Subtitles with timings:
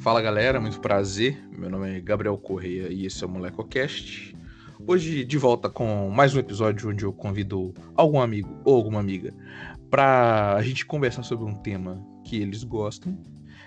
[0.00, 1.46] Fala galera, muito prazer.
[1.52, 4.34] Meu nome é Gabriel Correia e esse é o MolecoCast.
[4.86, 9.34] Hoje de volta com mais um episódio onde eu convido algum amigo ou alguma amiga
[9.90, 13.14] para a gente conversar sobre um tema que eles gostam.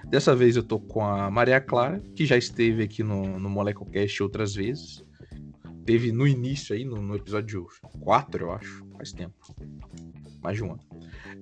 [0.05, 4.23] Dessa vez eu tô com a Maria Clara, que já esteve aqui no, no MolecoCast
[4.23, 5.05] outras vezes.
[5.85, 7.67] Teve no início aí, no, no episódio
[7.99, 9.35] 4, eu acho, faz tempo.
[10.41, 10.81] Mais de um ano.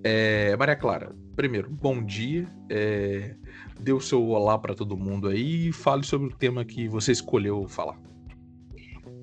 [0.04, 2.46] É, Maria Clara, primeiro, bom dia.
[2.70, 3.36] É,
[3.82, 7.12] dê o seu olá para todo mundo aí e fale sobre o tema que você
[7.12, 8.00] escolheu falar.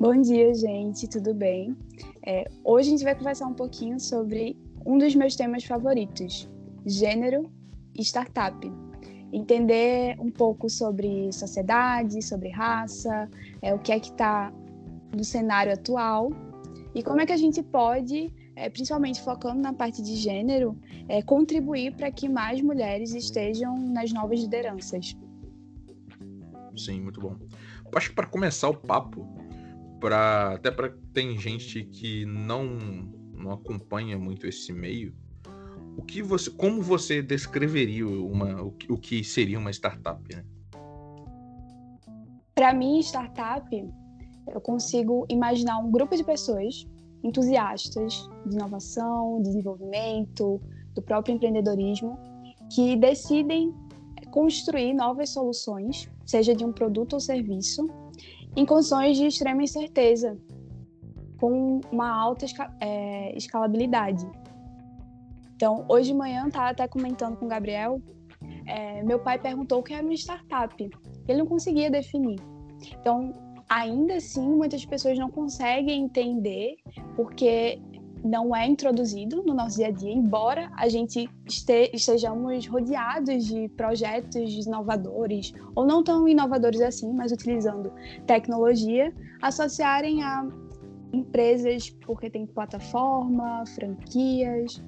[0.01, 1.77] Bom dia, gente, tudo bem?
[2.27, 6.48] É, hoje a gente vai conversar um pouquinho sobre um dos meus temas favoritos,
[6.84, 7.51] gênero
[7.97, 8.59] e startup.
[9.33, 13.29] Entender um pouco sobre sociedade, sobre raça,
[13.62, 14.53] é, o que é que está
[15.15, 16.31] no cenário atual
[16.95, 20.77] e como é que a gente pode é, principalmente focando na parte de gênero,
[21.09, 25.17] é, contribuir para que mais mulheres estejam nas novas lideranças.
[26.77, 27.37] Sim, muito bom.
[27.95, 29.27] Acho que para começar o papo,
[30.00, 35.15] pra, até para tem gente que não não acompanha muito esse meio,
[35.97, 40.20] o que você, como você descreveria uma, o, que, o que seria uma startup?
[40.34, 40.45] Né?
[42.53, 43.69] Para mim, startup,
[44.48, 46.84] eu consigo imaginar um grupo de pessoas
[47.22, 50.61] entusiastas de inovação, desenvolvimento,
[50.94, 52.19] do próprio empreendedorismo,
[52.70, 53.75] que decidem
[54.30, 57.88] construir novas soluções, seja de um produto ou serviço,
[58.56, 60.36] em condições de extrema incerteza,
[61.38, 62.47] com uma alta
[62.80, 64.27] é, escalabilidade.
[65.55, 68.00] Então, hoje de manhã, estava até comentando com o Gabriel,
[68.66, 70.91] é, meu pai perguntou o que era uma startup.
[71.27, 72.38] Ele não conseguia definir.
[73.00, 73.32] Então,
[73.69, 76.77] ainda assim, muitas pessoas não conseguem entender
[77.14, 77.80] porque
[78.25, 83.69] não é introduzido no nosso dia a dia, embora a gente este, estejamos rodeados de
[83.70, 87.92] projetos inovadores, ou não tão inovadores assim, mas utilizando
[88.27, 90.47] tecnologia, associarem a
[91.12, 94.82] empresas porque tem plataforma, franquias.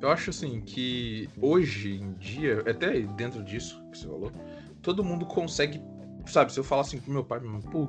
[0.00, 4.32] Eu acho assim que hoje em dia, até dentro disso que você falou,
[4.80, 5.82] todo mundo consegue
[6.30, 7.40] sabe, se eu falar assim pro meu pai,
[7.70, 7.88] pô,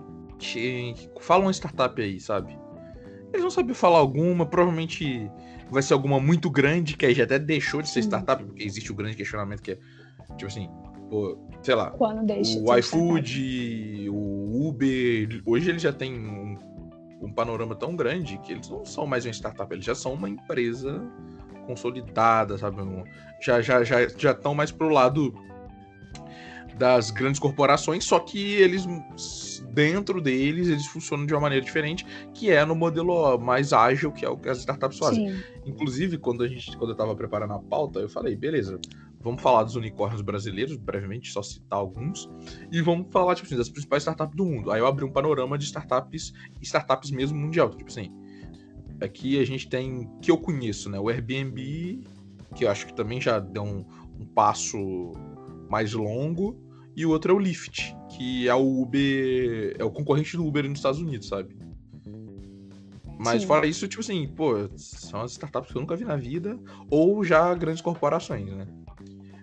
[1.20, 2.58] fala uma startup aí, sabe?
[3.32, 5.30] Eles não sabem falar alguma, provavelmente
[5.70, 8.92] vai ser alguma muito grande, que aí já até deixou de ser startup, porque existe
[8.92, 9.78] o grande questionamento que é,
[10.36, 10.68] tipo assim,
[11.10, 16.58] pô, sei lá, o iFood, o Uber, hoje eles já têm um,
[17.22, 20.30] um panorama tão grande que eles não são mais uma startup, eles já são uma
[20.30, 21.02] empresa
[21.68, 22.78] consolidada, sabe?
[23.40, 25.34] Já já já já estão mais pro lado
[26.80, 28.88] das grandes corporações, só que eles
[29.74, 34.26] dentro deles eles funcionam de uma maneira diferente, que é no modelo mais ágil que
[34.26, 35.30] é o que as startups fazem.
[35.30, 35.44] Sim.
[35.66, 38.80] Inclusive, quando a gente quando eu estava preparando a pauta, eu falei, beleza,
[39.20, 42.30] vamos falar dos unicórnios brasileiros, brevemente, só citar alguns,
[42.72, 44.72] e vamos falar tipo assim, das principais startups do mundo.
[44.72, 48.10] Aí eu abri um panorama de startups, startups mesmo mundial, tipo assim,
[49.02, 52.02] aqui a gente tem que eu conheço, né, o Airbnb,
[52.56, 53.86] que eu acho que também já deu um,
[54.18, 55.12] um passo
[55.70, 56.69] mais longo
[57.00, 59.74] e o outro é o Lyft, que é o Uber.
[59.80, 61.56] É o concorrente do Uber nos Estados Unidos, sabe?
[63.18, 63.48] Mas Sim.
[63.48, 67.24] fora isso, tipo assim, pô, são as startups que eu nunca vi na vida, ou
[67.24, 68.68] já grandes corporações, né?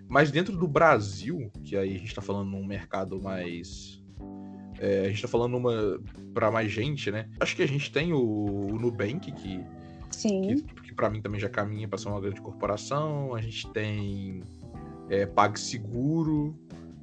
[0.07, 4.03] Mas dentro do Brasil, que aí a gente tá falando num mercado mais.
[4.79, 5.99] É, a gente tá falando uma
[6.35, 7.27] para mais gente, né?
[7.39, 9.65] Acho que a gente tem o, o Nubank, que,
[10.11, 10.41] Sim.
[10.41, 13.33] que, que para mim também já caminha para ser uma grande corporação.
[13.33, 14.43] A gente tem
[15.09, 16.55] é, PagSeguro,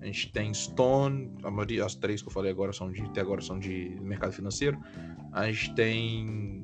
[0.05, 3.23] a gente tem Stone, a maioria, as três que eu falei agora são de, até
[3.23, 4.79] agora são de mercado financeiro.
[5.33, 6.63] A gente tem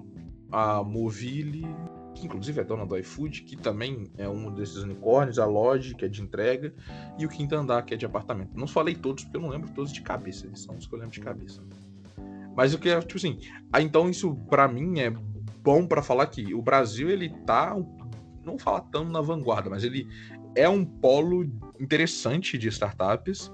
[0.52, 1.66] a Movile,
[2.14, 6.04] que inclusive é dona do iFood, que também é um desses unicórnios, a Lodge, que
[6.04, 6.74] é de entrega,
[7.18, 8.50] e o Quinto Andar, que é de apartamento.
[8.54, 10.98] Não falei todos, porque eu não lembro todos de cabeça, eles são os que eu
[10.98, 11.62] lembro de cabeça.
[12.54, 13.38] Mas o que é, tipo assim,
[13.80, 15.08] então isso para mim é
[15.62, 17.74] bom para falar que o Brasil, ele tá,
[18.44, 20.06] não fala tão na vanguarda, mas ele
[20.54, 21.44] é um polo
[21.78, 23.52] interessante de startups.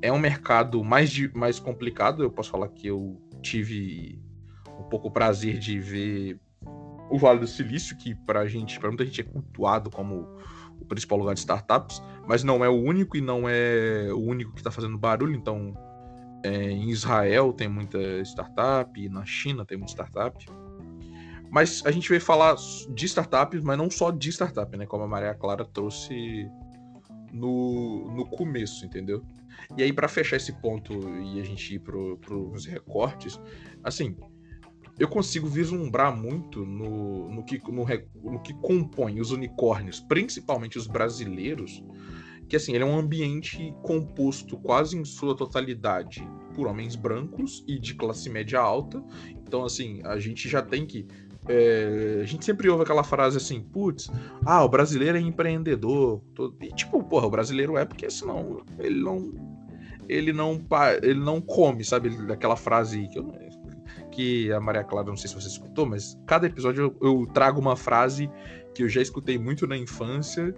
[0.00, 2.22] É um mercado mais, de, mais complicado.
[2.22, 4.20] Eu posso falar que eu tive
[4.78, 6.40] um pouco o prazer de ver
[7.10, 10.36] o Vale do Silício, que para gente, para muita gente é cultuado como
[10.80, 14.52] o principal lugar de startups, mas não é o único e não é o único
[14.52, 15.34] que está fazendo barulho.
[15.34, 15.74] Então,
[16.44, 20.46] é, em Israel tem muita startup, na China tem muita startup.
[21.50, 22.56] Mas a gente vai falar
[22.90, 24.86] de startups, mas não só de startup, né?
[24.86, 26.46] Como a Maria Clara trouxe
[27.32, 29.22] no, no começo, entendeu?
[29.76, 33.40] E aí, para fechar esse ponto e a gente ir para os recortes,
[33.82, 34.16] assim,
[34.98, 37.84] eu consigo vislumbrar muito no, no, que, no,
[38.32, 41.82] no que compõe os unicórnios, principalmente os brasileiros,
[42.48, 47.78] que assim, ele é um ambiente composto quase em sua totalidade por homens brancos e
[47.78, 49.04] de classe média alta.
[49.30, 51.06] Então, assim, a gente já tem que.
[51.48, 54.10] É, a gente sempre ouve aquela frase assim, putz,
[54.44, 56.20] ah, o brasileiro é empreendedor.
[56.34, 56.56] Todo...
[56.62, 59.58] E, tipo, porra, o brasileiro é porque senão ele não.
[60.08, 60.58] Ele não,
[61.02, 62.10] ele não come, sabe?
[62.32, 63.30] Aquela frase que, eu,
[64.10, 67.60] que a Maria Clara, não sei se você escutou, mas cada episódio eu, eu trago
[67.60, 68.30] uma frase
[68.74, 70.54] que eu já escutei muito na infância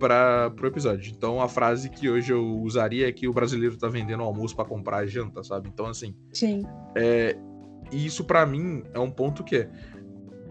[0.00, 1.12] para o episódio.
[1.14, 4.64] Então a frase que hoje eu usaria é que o brasileiro tá vendendo almoço para
[4.64, 5.68] comprar janta, sabe?
[5.68, 6.14] Então assim.
[6.32, 6.64] Sim.
[6.96, 7.36] É,
[7.92, 9.70] e isso para mim é um ponto que é.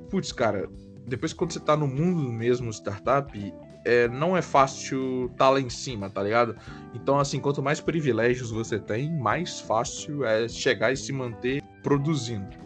[0.09, 0.69] Putz, cara,
[1.07, 3.53] depois quando você tá no mundo mesmo startup,
[3.85, 6.55] é, não é fácil tá lá em cima, tá ligado?
[6.93, 12.57] Então, assim, quanto mais privilégios você tem, mais fácil é chegar e se manter produzindo.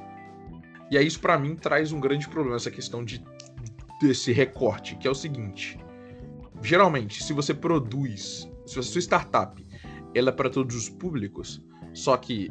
[0.89, 3.23] E aí isso para mim traz um grande problema, essa questão de
[4.01, 5.77] desse recorte, que é o seguinte
[6.63, 9.63] geralmente, se você produz, se a sua startup
[10.15, 11.61] ela é para todos os públicos,
[11.93, 12.49] só que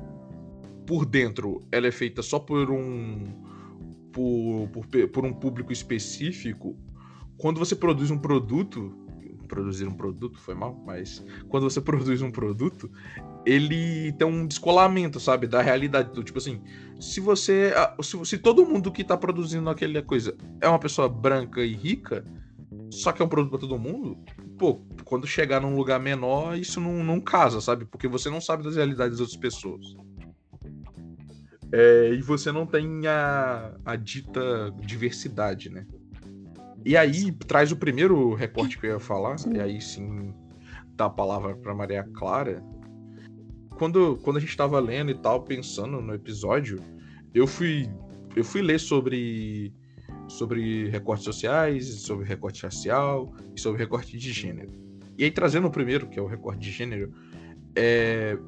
[0.86, 3.41] por dentro ela é feita só por um
[4.12, 6.76] por, por, por um público específico,
[7.38, 8.94] quando você produz um produto,
[9.48, 12.90] produzir um produto foi mal, mas quando você produz um produto,
[13.44, 16.08] ele tem um descolamento, sabe, da realidade.
[16.10, 16.60] Então, tipo assim,
[17.00, 17.72] se você.
[18.02, 22.24] Se, se todo mundo que tá produzindo aquela coisa é uma pessoa branca e rica,
[22.90, 24.18] só que é um produto para todo mundo,
[24.58, 27.84] pô, quando chegar num lugar menor, isso não, não casa, sabe?
[27.84, 29.96] Porque você não sabe das realidades das outras pessoas.
[31.72, 35.86] É, e você não tem a, a dita diversidade, né?
[36.84, 40.34] E aí traz o primeiro recorte que eu ia falar, e aí sim
[40.96, 42.62] dá a palavra para Maria Clara.
[43.76, 46.80] Quando, quando a gente estava lendo e tal, pensando no episódio,
[47.34, 47.88] eu fui
[48.36, 49.72] eu fui ler sobre
[50.28, 54.70] sobre recortes sociais, sobre recorte racial e sobre recorte de gênero.
[55.18, 57.12] E aí, trazendo o primeiro, que é o recorte de gênero,
[57.76, 58.38] é...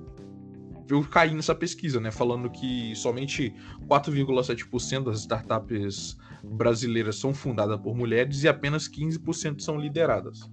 [0.88, 2.10] eu caí nessa pesquisa, né?
[2.10, 3.54] Falando que somente
[3.88, 10.50] 4,7% das startups brasileiras são fundadas por mulheres e apenas 15% são lideradas.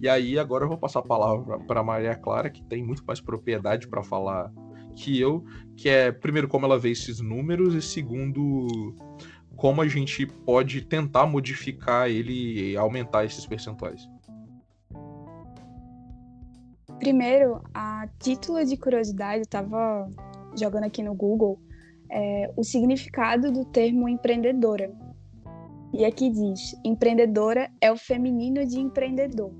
[0.00, 3.20] E aí, agora eu vou passar a palavra para Maria Clara, que tem muito mais
[3.20, 4.50] propriedade para falar
[4.96, 5.44] que eu,
[5.76, 8.94] que é, primeiro, como ela vê esses números, e segundo,
[9.56, 14.08] como a gente pode tentar modificar ele e aumentar esses percentuais?
[17.04, 20.08] Primeiro, a título de curiosidade, eu estava
[20.58, 21.60] jogando aqui no Google
[22.10, 24.90] é, o significado do termo empreendedora.
[25.92, 29.52] E aqui diz: empreendedora é o feminino de empreendedor.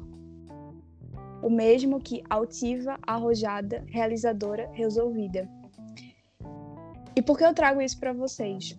[1.42, 5.46] O mesmo que altiva, arrojada, realizadora, resolvida.
[7.14, 8.74] E por que eu trago isso para vocês?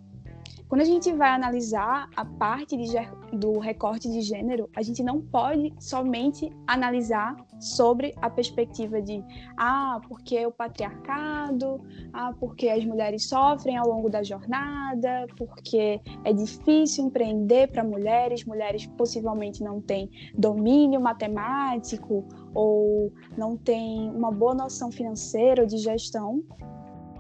[0.68, 5.22] Quando a gente vai analisar a parte de, do recorte de gênero, a gente não
[5.22, 9.24] pode somente analisar sobre a perspectiva de
[9.58, 11.80] ah, porque o patriarcado,
[12.12, 18.44] ah, porque as mulheres sofrem ao longo da jornada, porque é difícil empreender para mulheres,
[18.44, 22.26] mulheres possivelmente não têm domínio matemático
[22.56, 26.44] ou não têm uma boa noção financeira ou de gestão.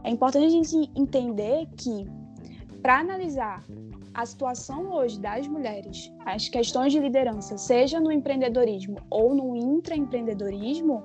[0.03, 2.07] É importante a gente entender que
[2.85, 3.63] para analisar
[4.13, 11.01] a situação hoje das mulheres, as questões de liderança, seja no empreendedorismo ou no intraempreendedorismo,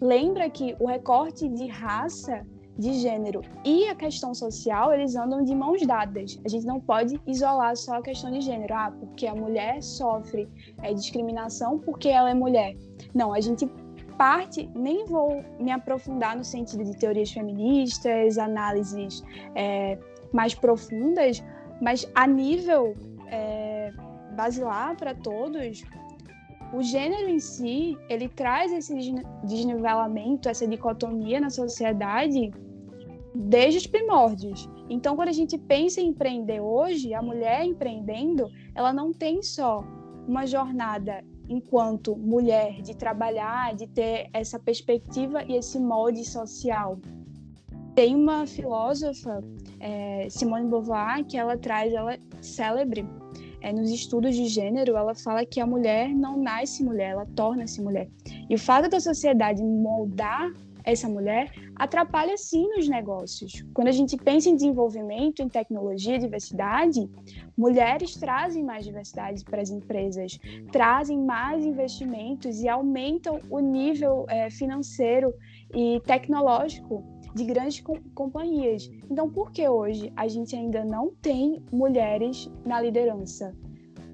[0.00, 2.46] lembra que o recorte de raça,
[2.78, 6.40] de gênero e a questão social, eles andam de mãos dadas.
[6.42, 10.48] A gente não pode isolar só a questão de gênero, ah, porque a mulher sofre
[10.82, 12.74] é, discriminação porque ela é mulher.
[13.14, 13.70] Não, a gente
[14.16, 19.22] parte, nem vou me aprofundar no sentido de teorias feministas, análises
[19.54, 19.98] é,
[20.32, 21.42] mais profundas,
[21.80, 22.94] mas a nível
[23.28, 23.92] é,
[24.34, 25.82] basilar para todos,
[26.72, 28.94] o gênero em si, ele traz esse
[29.44, 32.50] desnivelamento, essa dicotomia na sociedade
[33.34, 34.68] desde os primórdios.
[34.88, 39.84] Então, quando a gente pensa em empreender hoje, a mulher empreendendo, ela não tem só
[40.26, 46.98] uma jornada enquanto mulher de trabalhar, de ter essa perspectiva e esse molde social.
[47.98, 49.42] Tem uma filósofa
[49.80, 53.04] é, Simone Beauvoir, que ela traz, ela é célebre
[53.60, 57.82] é, nos estudos de gênero, ela fala que a mulher não nasce mulher, ela torna-se
[57.82, 58.08] mulher.
[58.48, 60.48] E o fato da sociedade moldar
[60.84, 63.64] essa mulher atrapalha sim nos negócios.
[63.74, 67.00] Quando a gente pensa em desenvolvimento, em tecnologia, diversidade,
[67.56, 70.38] mulheres trazem mais diversidade para as empresas,
[70.72, 75.34] trazem mais investimentos e aumentam o nível é, financeiro
[75.74, 78.90] e tecnológico de grandes com companhias.
[79.10, 83.54] Então, por que hoje a gente ainda não tem mulheres na liderança?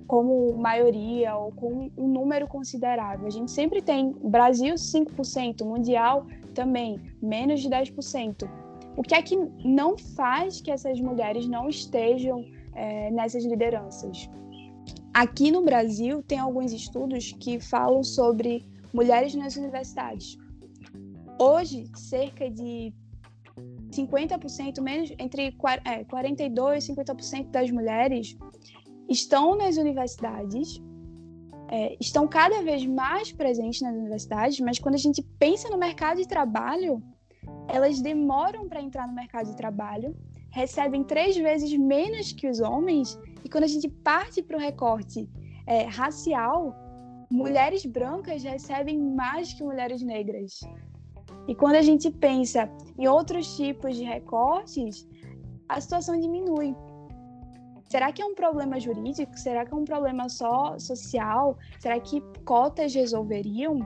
[0.07, 3.27] como maioria ou com um número considerável.
[3.27, 8.49] A gente sempre tem Brasil 5%, Mundial também menos de 10%.
[8.97, 12.45] O que é que não faz que essas mulheres não estejam
[12.75, 14.29] é, nessas lideranças?
[15.13, 20.39] Aqui no Brasil, tem alguns estudos que falam sobre mulheres nas universidades.
[21.39, 22.93] Hoje, cerca de
[23.91, 28.37] 50%, menos entre é, 42 e 50% das mulheres
[29.09, 30.81] estão nas universidades,
[31.69, 36.19] é, estão cada vez mais presentes nas universidades, mas quando a gente pensa no mercado
[36.19, 37.03] de trabalho,
[37.69, 40.17] elas demoram para entrar no mercado de trabalho,
[40.51, 45.29] recebem três vezes menos que os homens, e quando a gente parte para o recorte
[45.67, 46.75] é, racial,
[47.31, 50.61] mulheres brancas recebem mais que mulheres negras.
[51.47, 55.07] E quando a gente pensa em outros tipos de recortes,
[55.69, 56.75] a situação diminui.
[57.89, 59.37] Será que é um problema jurídico?
[59.39, 61.57] Será que é um problema só social?
[61.79, 63.79] Será que cotas resolveriam?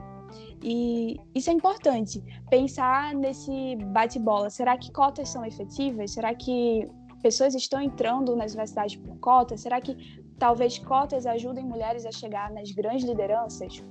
[0.63, 4.49] E isso é importante, pensar nesse bate-bola.
[4.49, 6.11] Será que cotas são efetivas?
[6.11, 6.89] Será que
[7.21, 9.61] pessoas estão entrando nas universidades por cotas?
[9.61, 9.95] Será que
[10.37, 13.83] talvez cotas ajudem mulheres a chegar nas grandes lideranças?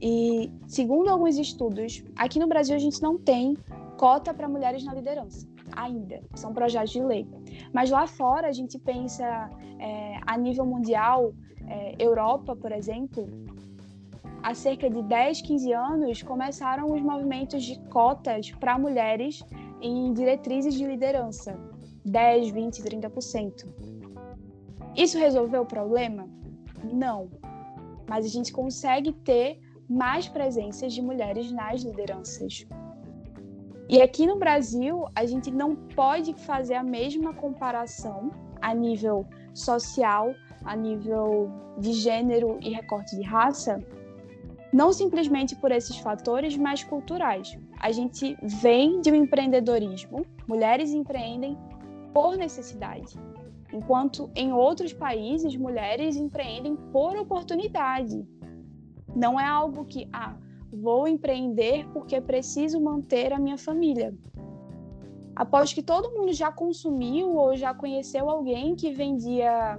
[0.00, 3.56] E, segundo alguns estudos, aqui no Brasil a gente não tem
[3.96, 6.22] cota para mulheres na liderança, ainda.
[6.34, 7.26] São projetos de lei.
[7.72, 11.32] Mas lá fora a gente pensa é, a nível mundial,
[11.66, 13.26] é, Europa, por exemplo,
[14.42, 19.42] há cerca de 10, 15 anos, começaram os movimentos de cotas para mulheres
[19.80, 21.58] em diretrizes de liderança.
[22.04, 23.66] 10, 20, 30%.
[24.96, 26.28] Isso resolveu o problema?
[26.92, 27.28] Não.
[28.08, 32.66] Mas a gente consegue ter mais presenças de mulheres nas lideranças.
[33.88, 38.30] E aqui no Brasil, a gente não pode fazer a mesma comparação
[38.60, 43.82] a nível social, a nível de gênero e recorte de raça,
[44.72, 47.58] não simplesmente por esses fatores, mas culturais.
[47.80, 51.56] A gente vem de um empreendedorismo, mulheres empreendem
[52.12, 53.18] por necessidade,
[53.72, 58.22] enquanto em outros países mulheres empreendem por oportunidade.
[59.14, 60.36] Não é algo que, ah,
[60.72, 64.14] vou empreender porque preciso manter a minha família.
[65.34, 69.78] Após que todo mundo já consumiu ou já conheceu alguém que vendia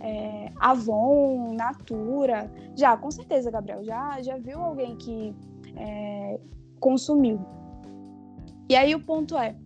[0.00, 2.50] é, Avon, Natura.
[2.76, 3.82] Já, com certeza, Gabriel.
[3.84, 5.34] Já, já viu alguém que
[5.76, 6.40] é,
[6.78, 7.40] consumiu.
[8.68, 9.56] E aí o ponto é: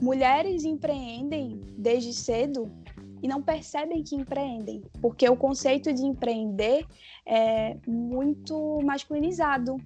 [0.00, 2.70] mulheres empreendem desde cedo
[3.22, 6.86] e não percebem que empreendem, porque o conceito de empreender
[7.26, 9.76] é muito masculinizado.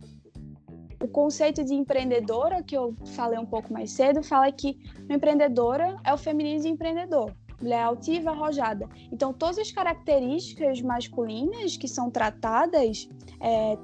[1.02, 6.12] O conceito de empreendedora, que eu falei um pouco mais cedo, fala que empreendedora é
[6.12, 8.88] o feminino de empreendedor mulher altiva, arrojada.
[9.12, 13.08] Então, todas as características masculinas que são tratadas
[13.40, 13.76] é,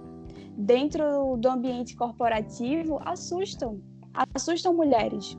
[0.57, 3.81] dentro do ambiente corporativo assustam,
[4.35, 5.37] assustam mulheres.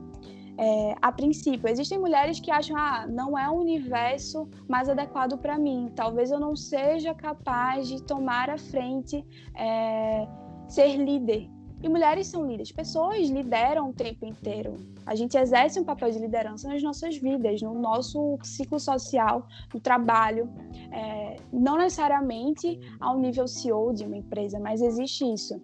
[0.60, 5.56] É, a princípio, existem mulheres que acham, ah, não é o universo mais adequado para
[5.56, 9.24] mim, talvez eu não seja capaz de tomar a frente,
[9.54, 10.26] é,
[10.66, 11.48] ser líder.
[11.80, 14.74] E mulheres são líderes, pessoas lideram o tempo inteiro.
[15.06, 19.78] A gente exerce um papel de liderança nas nossas vidas, no nosso ciclo social, no
[19.78, 20.50] trabalho.
[20.90, 25.62] É, não necessariamente ao nível CEO de uma empresa, mas existe isso.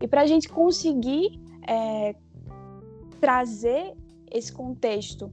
[0.00, 2.16] E para a gente conseguir é,
[3.20, 3.94] trazer
[4.32, 5.32] esse contexto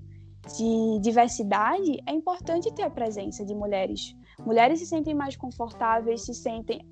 [0.57, 4.15] de diversidade, é importante ter a presença de mulheres.
[4.45, 6.85] Mulheres se sentem mais confortáveis, se sentem.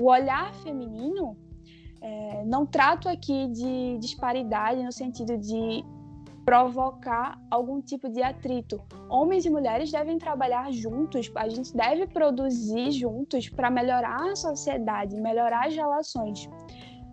[0.00, 1.36] O olhar feminino
[2.00, 5.84] é, não trato aqui de disparidade no sentido de
[6.44, 8.80] provocar algum tipo de atrito.
[9.08, 15.16] Homens e mulheres devem trabalhar juntos, a gente deve produzir juntos para melhorar a sociedade,
[15.16, 16.48] melhorar as relações.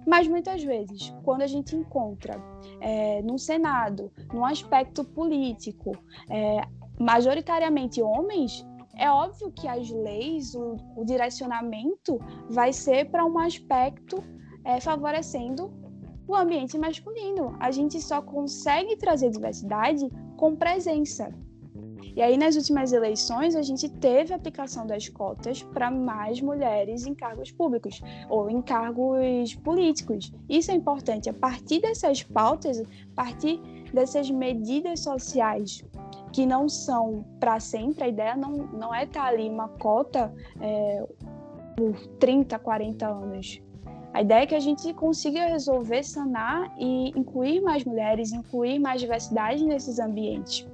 [0.06, 2.42] Mas muitas vezes, quando a gente encontra
[2.80, 5.92] é, no Senado, num aspecto político,
[6.30, 6.62] é,
[7.00, 8.66] majoritariamente homens,
[8.98, 14.24] é óbvio que as leis, o, o direcionamento vai ser para um aspecto
[14.66, 15.72] é, favorecendo
[16.28, 17.56] o ambiente masculino.
[17.60, 21.34] A gente só consegue trazer diversidade com presença.
[22.16, 27.06] E aí, nas últimas eleições, a gente teve a aplicação das cotas para mais mulheres
[27.06, 30.32] em cargos públicos ou em cargos políticos.
[30.50, 31.30] Isso é importante.
[31.30, 33.60] A partir dessas pautas, a partir
[33.94, 35.84] dessas medidas sociais
[36.32, 40.34] que não são para sempre, a ideia não, não é estar tá ali uma cota
[40.62, 41.06] é,
[41.76, 43.62] por 30, 40 anos.
[44.14, 49.00] A ideia é que a gente consiga resolver, sanar e incluir mais mulheres, incluir mais
[49.00, 50.68] diversidade nesses ambientes.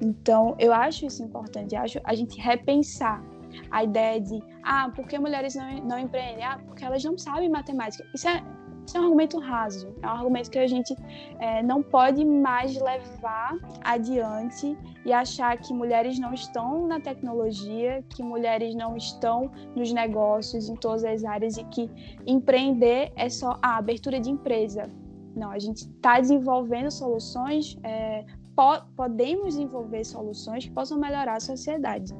[0.00, 3.22] Então, eu acho isso importante, acho a gente repensar
[3.70, 6.44] a ideia de, ah, por que mulheres não, não empreendem?
[6.44, 8.04] Ah, porque elas não sabem matemática.
[8.14, 8.42] Isso é,
[8.86, 10.94] isso é um argumento raso, é um argumento que a gente
[11.38, 18.22] é, não pode mais levar adiante e achar que mulheres não estão na tecnologia, que
[18.22, 21.90] mulheres não estão nos negócios, em todas as áreas e que
[22.26, 24.90] empreender é só a abertura de empresa.
[25.36, 28.24] Não, a gente está desenvolvendo soluções, é,
[28.58, 32.12] po podemos desenvolver soluções que possam melhorar a sociedade.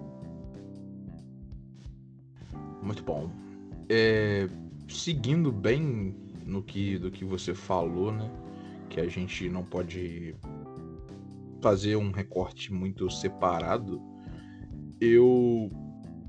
[2.80, 3.28] Muito bom.
[3.88, 4.48] É,
[4.86, 6.14] seguindo bem
[6.46, 8.30] no que do que você falou, né?
[8.88, 10.36] Que a gente não pode
[11.60, 14.00] fazer um recorte muito separado.
[15.00, 15.68] Eu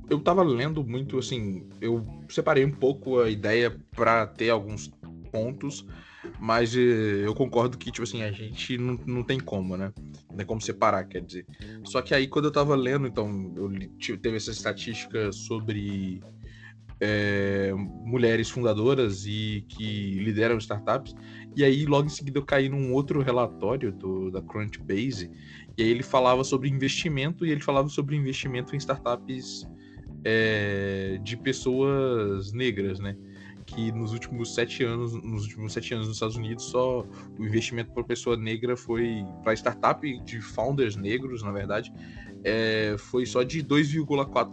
[0.09, 4.87] eu tava lendo muito assim, eu separei um pouco a ideia para ter alguns
[5.31, 5.85] pontos
[6.39, 9.91] mas eh, eu concordo que, tipo assim, a gente não, não tem como, né?
[10.29, 11.46] Não tem como separar, quer dizer.
[11.84, 16.22] Só que aí, quando eu tava lendo, então, eu teve essa estatística sobre
[17.01, 17.74] é,
[18.05, 21.13] mulheres fundadoras e que lideram startups.
[21.55, 25.29] E aí, logo em seguida, eu caí num outro relatório do, da Crunchbase.
[25.77, 29.67] E aí, ele falava sobre investimento e ele falava sobre investimento em startups
[30.24, 33.15] é, de pessoas negras, né?
[33.69, 37.05] Que nos últimos sete anos, nos últimos sete anos nos Estados Unidos, só
[37.38, 41.91] o investimento por pessoa negra foi para startup de founders negros, na verdade,
[42.43, 44.49] é, foi só de 2,4%.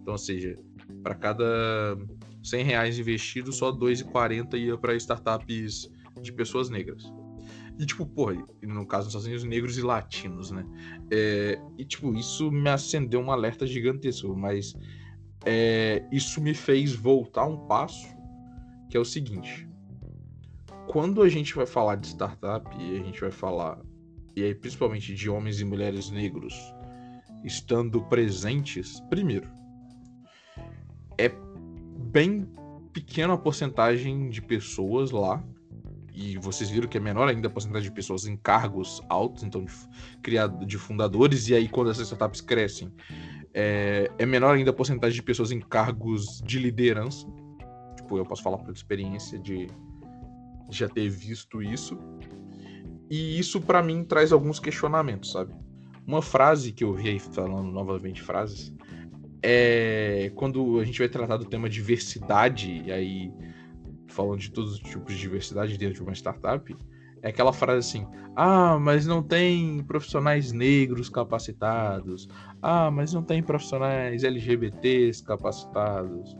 [0.00, 0.58] Então, ou seja,
[1.02, 1.96] para cada
[2.42, 7.04] 100 reais investidos, só 2,40 ia para startups de pessoas negras.
[7.78, 10.64] E, tipo, porra, no caso dos Estados Unidos, negros e latinos, né?
[11.10, 14.74] É, e, tipo, isso me acendeu um alerta gigantesco, mas
[15.44, 18.06] é, isso me fez voltar um passo
[18.94, 19.68] que é o seguinte:
[20.86, 23.80] quando a gente vai falar de startup e a gente vai falar,
[24.36, 26.54] e aí principalmente de homens e mulheres negros
[27.42, 29.50] estando presentes, primeiro,
[31.18, 31.28] é
[32.12, 32.48] bem
[32.92, 35.42] pequena a porcentagem de pessoas lá.
[36.14, 39.64] E vocês viram que é menor ainda a porcentagem de pessoas em cargos altos, então
[39.64, 39.72] de,
[40.22, 42.92] criado, de fundadores, e aí quando essas startups crescem,
[43.52, 47.26] é, é menor ainda a porcentagem de pessoas em cargos de liderança
[48.14, 49.68] tipo, eu posso falar por experiência de
[50.70, 51.98] já ter visto isso.
[53.10, 55.54] E isso para mim traz alguns questionamentos, sabe?
[56.06, 58.72] Uma frase que eu vi aí falando novamente frases
[59.42, 63.32] é quando a gente vai tratar do tema diversidade e aí
[64.08, 66.74] falando de todos os tipos de diversidade dentro de uma startup,
[67.22, 72.28] é aquela frase assim: "Ah, mas não tem profissionais negros capacitados.
[72.62, 76.36] Ah, mas não tem profissionais LGBTs capacitados.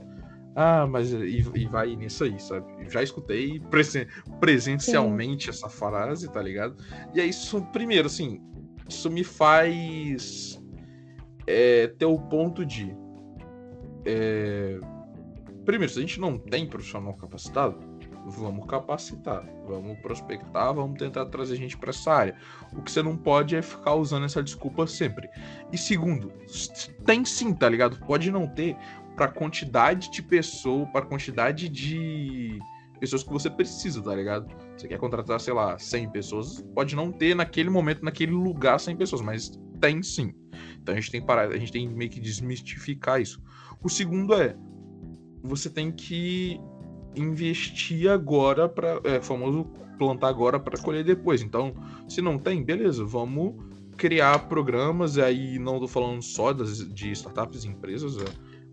[0.54, 2.66] Ah, mas e, e, vai nisso aí, sabe?
[2.88, 4.06] Já escutei presen
[4.38, 5.50] presencialmente Sim.
[5.50, 6.76] essa frase, tá ligado?
[7.12, 8.40] E é isso, primeiro, assim,
[8.88, 10.62] isso me faz
[11.46, 12.94] é, ter o ponto de.
[14.04, 14.78] É,
[15.64, 17.78] primeiro, se a gente não tem profissional capacitado,
[18.26, 22.36] vamos capacitar, vamos prospectar, vamos tentar trazer gente para essa área.
[22.72, 25.28] O que você não pode é ficar usando essa desculpa sempre.
[25.72, 26.32] E segundo,
[27.04, 27.98] tem sim, tá ligado?
[28.06, 28.76] Pode não ter,
[29.16, 32.58] para quantidade de pessoa, para quantidade de
[32.98, 34.46] pessoas que você precisa, tá ligado?
[34.76, 38.96] Você quer contratar, sei lá, 100 pessoas, pode não ter naquele momento, naquele lugar 100
[38.96, 40.32] pessoas, mas tem sim.
[40.80, 43.42] Então a gente tem que parar, a gente tem meio que desmistificar isso.
[43.82, 44.56] O segundo é
[45.42, 46.58] você tem que
[47.14, 49.64] investir agora para é famoso
[49.98, 51.42] plantar agora para colher depois.
[51.42, 51.74] Então,
[52.08, 53.54] se não tem, beleza, vamos
[53.96, 58.24] criar programas aí não tô falando só das de startups e empresas, é,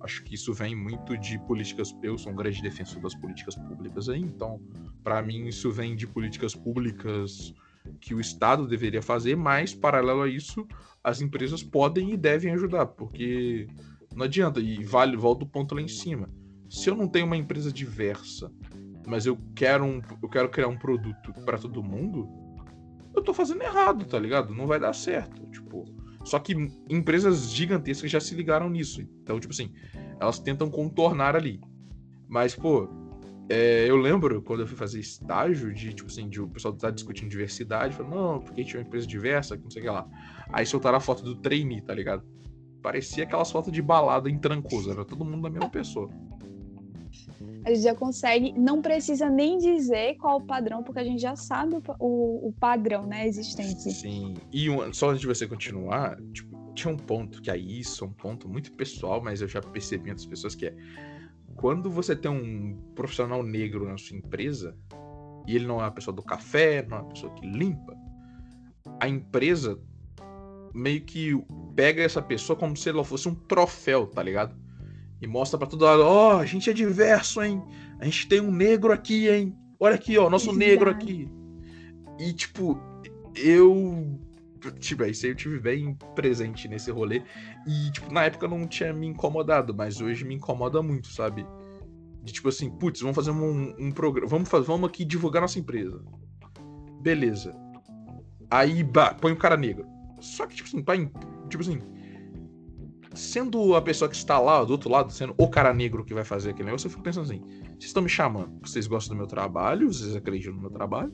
[0.03, 1.95] Acho que isso vem muito de políticas.
[2.01, 4.59] Eu sou um grande defensor das políticas públicas aí, então,
[5.03, 7.53] para mim, isso vem de políticas públicas
[7.99, 10.67] que o Estado deveria fazer, mas, paralelo a isso,
[11.03, 13.67] as empresas podem e devem ajudar, porque
[14.15, 16.29] não adianta, e vale, volta o ponto lá em cima.
[16.69, 18.51] Se eu não tenho uma empresa diversa,
[19.07, 22.29] mas eu quero, um, eu quero criar um produto para todo mundo,
[23.15, 24.53] eu tô fazendo errado, tá ligado?
[24.53, 25.45] Não vai dar certo.
[25.47, 25.85] Tipo,
[26.23, 26.53] só que
[26.89, 29.01] empresas gigantescas já se ligaram nisso.
[29.23, 29.71] Então, tipo assim,
[30.19, 31.59] elas tentam contornar ali.
[32.27, 32.87] Mas, pô,
[33.49, 36.89] é, eu lembro quando eu fui fazer estágio de, tipo assim, de o pessoal tá
[36.89, 40.07] discutindo diversidade, falando, não, porque tinha uma empresa diversa, não sei o que lá.
[40.53, 42.23] Aí soltaram a foto do trainee, tá ligado?
[42.81, 46.09] Parecia aquelas fotos de balada em Trancoso, era todo mundo da mesma pessoa.
[47.63, 51.35] A gente já consegue, não precisa nem dizer qual o padrão, porque a gente já
[51.35, 53.91] sabe o, o, o padrão, né, existente.
[53.91, 58.03] Sim, e um, só antes de você continuar, tipo, tinha um ponto, que aí isso
[58.03, 60.75] é um ponto muito pessoal, mas eu já percebi entre as pessoas que é
[61.55, 64.75] quando você tem um profissional negro na sua empresa,
[65.47, 67.95] e ele não é uma pessoa do café, não é uma pessoa que limpa,
[68.99, 69.79] a empresa
[70.73, 71.31] meio que
[71.75, 74.55] pega essa pessoa como se ela fosse um troféu, tá ligado?
[75.21, 77.61] E mostra para todo lado, ó, oh, a gente é diverso, hein?
[77.99, 79.55] A gente tem um negro aqui, hein?
[79.79, 81.29] Olha aqui, ó, nosso negro aqui.
[82.19, 82.79] E, tipo,
[83.35, 84.19] eu.
[84.79, 87.23] Tipo, isso aí eu tive bem presente nesse rolê.
[87.67, 91.45] E, tipo, na época não tinha me incomodado, mas hoje me incomoda muito, sabe?
[92.23, 94.27] De tipo assim, putz, vamos fazer um, um programa.
[94.27, 95.99] Vamos, fazer, vamos aqui divulgar nossa empresa.
[97.01, 97.55] Beleza.
[98.51, 99.85] Aí, bah, põe um cara negro.
[100.19, 100.95] Só que, tipo assim, pra,
[101.49, 101.79] tipo assim.
[103.13, 106.23] Sendo a pessoa que está lá do outro lado, sendo o cara negro que vai
[106.23, 109.27] fazer aquele negócio, eu fico pensando assim: vocês estão me chamando, vocês gostam do meu
[109.27, 111.11] trabalho, vocês acreditam no meu trabalho,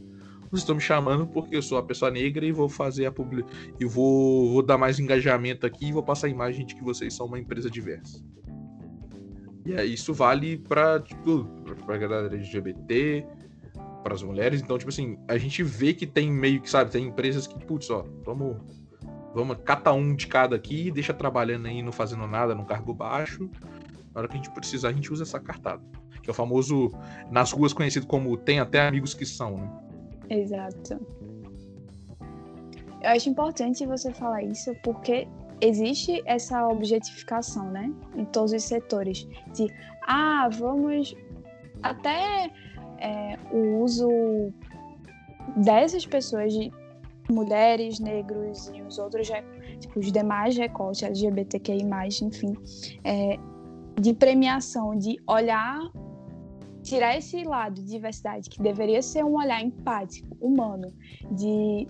[0.50, 3.44] vocês estão me chamando porque eu sou a pessoa negra e vou fazer a publi...
[3.80, 7.14] e vou, vou dar mais engajamento aqui e vou passar a imagem de que vocês
[7.16, 8.24] são uma empresa diversa.
[9.66, 11.44] E aí isso vale pra, tipo,
[11.86, 13.26] pra galera LGBT,
[14.02, 14.62] para as mulheres.
[14.62, 17.90] Então, tipo assim, a gente vê que tem meio que, sabe, tem empresas que, putz,
[17.90, 18.58] ó, vamos,
[19.38, 23.50] vamos, cata um de cada aqui, deixa trabalhando aí, não fazendo nada, no cargo baixo.
[24.14, 25.84] Na hora que a gente precisar, a gente usa essa cartada.
[26.24, 26.92] Que é o famoso,
[27.30, 29.72] nas ruas conhecido como tem até amigos que são, né?
[30.30, 31.00] Exato.
[33.02, 35.28] Eu acho importante você falar isso porque
[35.62, 39.68] existe essa objetificação, né, em todos os setores, de
[40.08, 41.16] ah, vamos
[41.84, 42.52] até
[43.00, 44.10] é, o uso
[45.58, 46.72] dessas pessoas, de
[47.30, 49.30] mulheres, negros e os outros,
[49.80, 51.84] tipo, os demais recortes LGBTQI+,
[52.22, 52.54] enfim,
[53.04, 53.38] é,
[54.00, 55.80] de premiação, de olhar,
[56.84, 60.94] tirar esse lado de diversidade, que deveria ser um olhar empático, humano,
[61.32, 61.88] de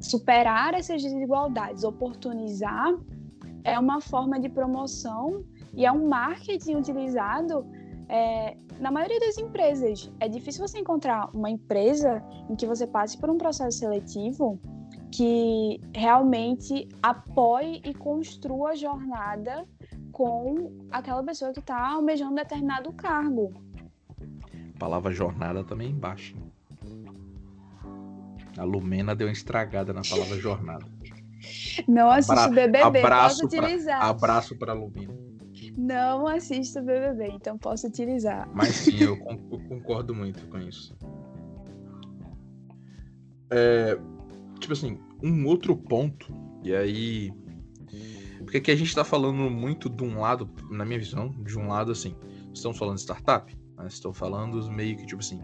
[0.00, 2.94] superar essas desigualdades, oportunizar,
[3.64, 5.44] é uma forma de promoção
[5.74, 7.66] e é um marketing utilizado
[8.08, 10.12] é, na maioria das empresas.
[10.20, 14.60] É difícil você encontrar uma empresa em que você passe por um processo seletivo
[15.16, 19.66] que realmente apoie e construa a jornada
[20.12, 23.54] com aquela pessoa que está almejando determinado cargo.
[24.74, 26.36] A palavra jornada também é embaixo.
[28.58, 30.84] A Lumena deu uma estragada na palavra jornada.
[31.88, 33.98] Não assisto BBB, abraço posso utilizar.
[33.98, 35.14] Pra, abraço para a Lumena.
[35.78, 38.50] Não assisto BBB, então posso utilizar.
[38.52, 40.94] Mas sim, eu concordo muito com isso.
[43.50, 43.98] É,
[44.58, 47.32] tipo assim, um outro ponto, e aí.
[48.38, 51.68] Porque aqui a gente tá falando muito de um lado, na minha visão, de um
[51.68, 52.14] lado assim.
[52.52, 55.40] Estamos falando de startup, mas estou falando meio que tipo assim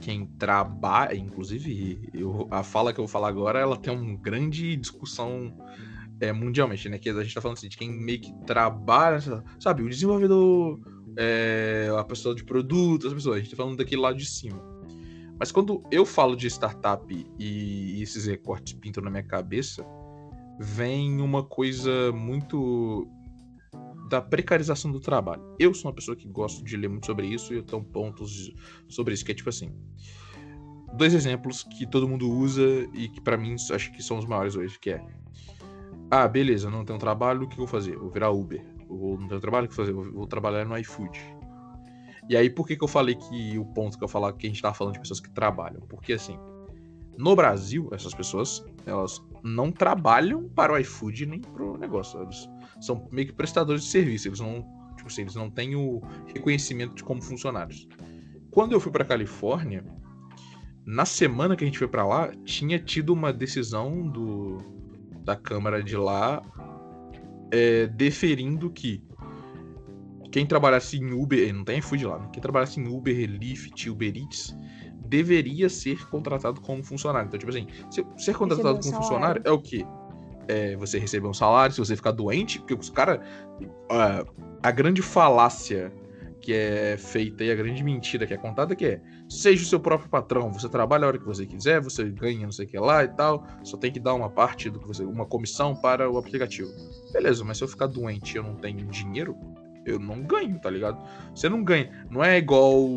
[0.00, 4.76] quem trabalha, inclusive eu, a fala que eu vou falar agora, ela tem uma grande
[4.76, 5.52] discussão
[6.20, 6.98] é, mundialmente, né?
[6.98, 9.20] Que a gente tá falando assim, de quem meio que trabalha,
[9.58, 10.80] sabe, o desenvolvedor,
[11.16, 14.62] é, a pessoa de produto, as pessoas, a gente tá falando daquele lado de cima.
[15.38, 17.04] Mas quando eu falo de startup
[17.38, 19.84] e esses recortes pintam na minha cabeça,
[20.58, 23.06] vem uma coisa muito
[24.08, 25.42] da precarização do trabalho.
[25.58, 28.52] Eu sou uma pessoa que gosto de ler muito sobre isso e eu tenho pontos
[28.88, 29.72] sobre isso, que é tipo assim.
[30.94, 32.62] Dois exemplos que todo mundo usa
[32.94, 35.04] e que para mim acho que são os maiores hoje, que é
[36.10, 37.96] Ah, beleza, não tenho trabalho, o que eu vou fazer?
[37.96, 38.64] Vou virar Uber.
[38.88, 39.92] Ou não tenho trabalho, o que fazer?
[39.92, 41.35] Vou, vou trabalhar no iFood.
[42.28, 44.50] E aí, por que, que eu falei que o ponto que eu falar que a
[44.50, 45.80] gente tava falando de pessoas que trabalham?
[45.88, 46.36] Porque assim,
[47.16, 52.20] no Brasil, essas pessoas, elas não trabalham para o iFood nem pro negócio.
[52.22, 52.48] Eles
[52.80, 54.28] são meio que prestadores de serviço.
[54.28, 56.02] Eles não, tipo assim, eles não têm o
[56.34, 57.88] reconhecimento de como funcionários.
[58.50, 59.84] Quando eu fui para Califórnia,
[60.84, 64.58] na semana que a gente foi para lá, tinha tido uma decisão do,
[65.24, 66.42] da Câmara de lá
[67.50, 69.02] é, deferindo que
[70.36, 72.28] quem trabalhasse em Uber, não tem iFood lá, né?
[72.30, 74.54] quem trabalhasse em Uber, Lyft, Uber Eats,
[75.06, 77.28] deveria ser contratado como funcionário.
[77.28, 77.66] Então, tipo assim,
[78.18, 79.86] ser contratado como funcionário é o quê?
[80.46, 83.18] é, você receber um salário, se você ficar doente, porque os caras.
[83.90, 84.24] A,
[84.62, 85.90] a grande falácia
[86.38, 89.80] que é feita e a grande mentira que é contada que é seja o seu
[89.80, 92.78] próprio patrão, você trabalha a hora que você quiser, você ganha não sei o que
[92.78, 96.08] lá e tal, só tem que dar uma parte do que você, uma comissão para
[96.10, 96.68] o aplicativo.
[97.10, 99.34] Beleza, mas se eu ficar doente e eu não tenho dinheiro,
[99.86, 100.98] eu não ganho, tá ligado?
[101.34, 102.06] Você não ganha.
[102.10, 102.88] Não é igual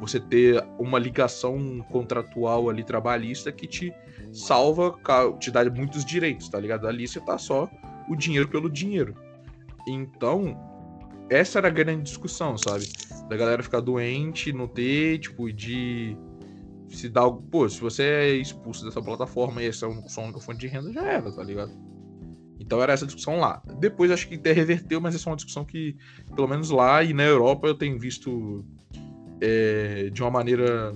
[0.00, 3.92] você ter uma ligação contratual ali trabalhista que te
[4.32, 4.94] salva,
[5.40, 6.86] te dá muitos direitos, tá ligado?
[6.86, 7.68] Ali você tá só
[8.08, 9.16] o dinheiro pelo dinheiro.
[9.88, 10.56] Então,
[11.30, 12.88] essa era a grande discussão, sabe?
[13.28, 16.16] Da galera ficar doente, não ter, tipo, de
[16.88, 17.30] se dar.
[17.30, 20.68] Pô, se você é expulso dessa plataforma e essa é a sua única fonte de
[20.68, 21.72] renda, já era, tá ligado?
[22.68, 23.62] Então era essa discussão lá.
[23.80, 25.96] Depois acho que até reverteu, mas essa é uma discussão que,
[26.36, 28.62] pelo menos lá e na Europa, eu tenho visto
[29.40, 30.94] é, de uma maneira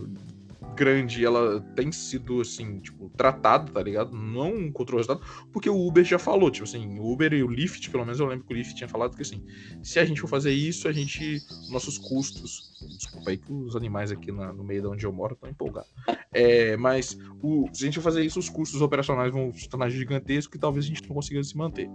[0.74, 4.12] grande, ela tem sido, assim, tipo, tratada, tá ligado?
[4.12, 7.48] Não contra o resultado, porque o Uber já falou, tipo assim, o Uber e o
[7.48, 9.44] Lyft, pelo menos eu lembro que o Lyft tinha falado que, assim,
[9.82, 14.10] se a gente for fazer isso, a gente, nossos custos, desculpa aí que os animais
[14.10, 15.90] aqui na, no meio de onde eu moro estão empolgados,
[16.32, 19.90] é, mas o, se a gente for fazer isso, os custos operacionais vão se tornar
[19.90, 21.88] gigantescos e talvez a gente não consiga se manter.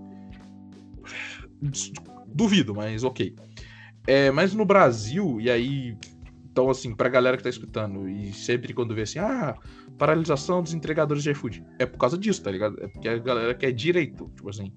[2.27, 3.35] Duvido, mas ok.
[4.05, 5.97] É, mas no Brasil, e aí
[6.57, 9.55] então, assim, pra galera que tá escutando, e sempre quando vê assim, ah,
[9.95, 12.83] paralisação dos entregadores de iFood, é por causa disso, tá ligado?
[12.83, 14.31] É porque a galera quer direito.
[14.35, 14.73] Tipo assim,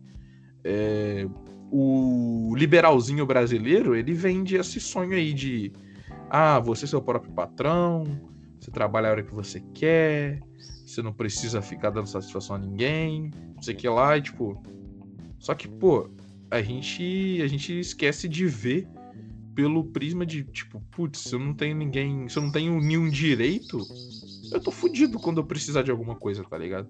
[0.62, 1.27] é...
[1.73, 5.73] o liberalzinho brasileiro, ele vende esse sonho aí de,
[6.29, 8.05] ah, você é seu próprio patrão,
[8.61, 10.38] você trabalha a hora que você quer,
[10.85, 14.62] você não precisa ficar dando satisfação a ninguém, não sei o que lá, e tipo.
[15.38, 16.11] Só que, pô,
[16.51, 18.87] a gente, a gente esquece de ver
[19.55, 23.09] pelo prisma de, tipo, putz, se eu não tenho ninguém, se eu não tenho nenhum
[23.09, 23.87] direito,
[24.53, 26.89] eu tô fudido quando eu precisar de alguma coisa, tá ligado?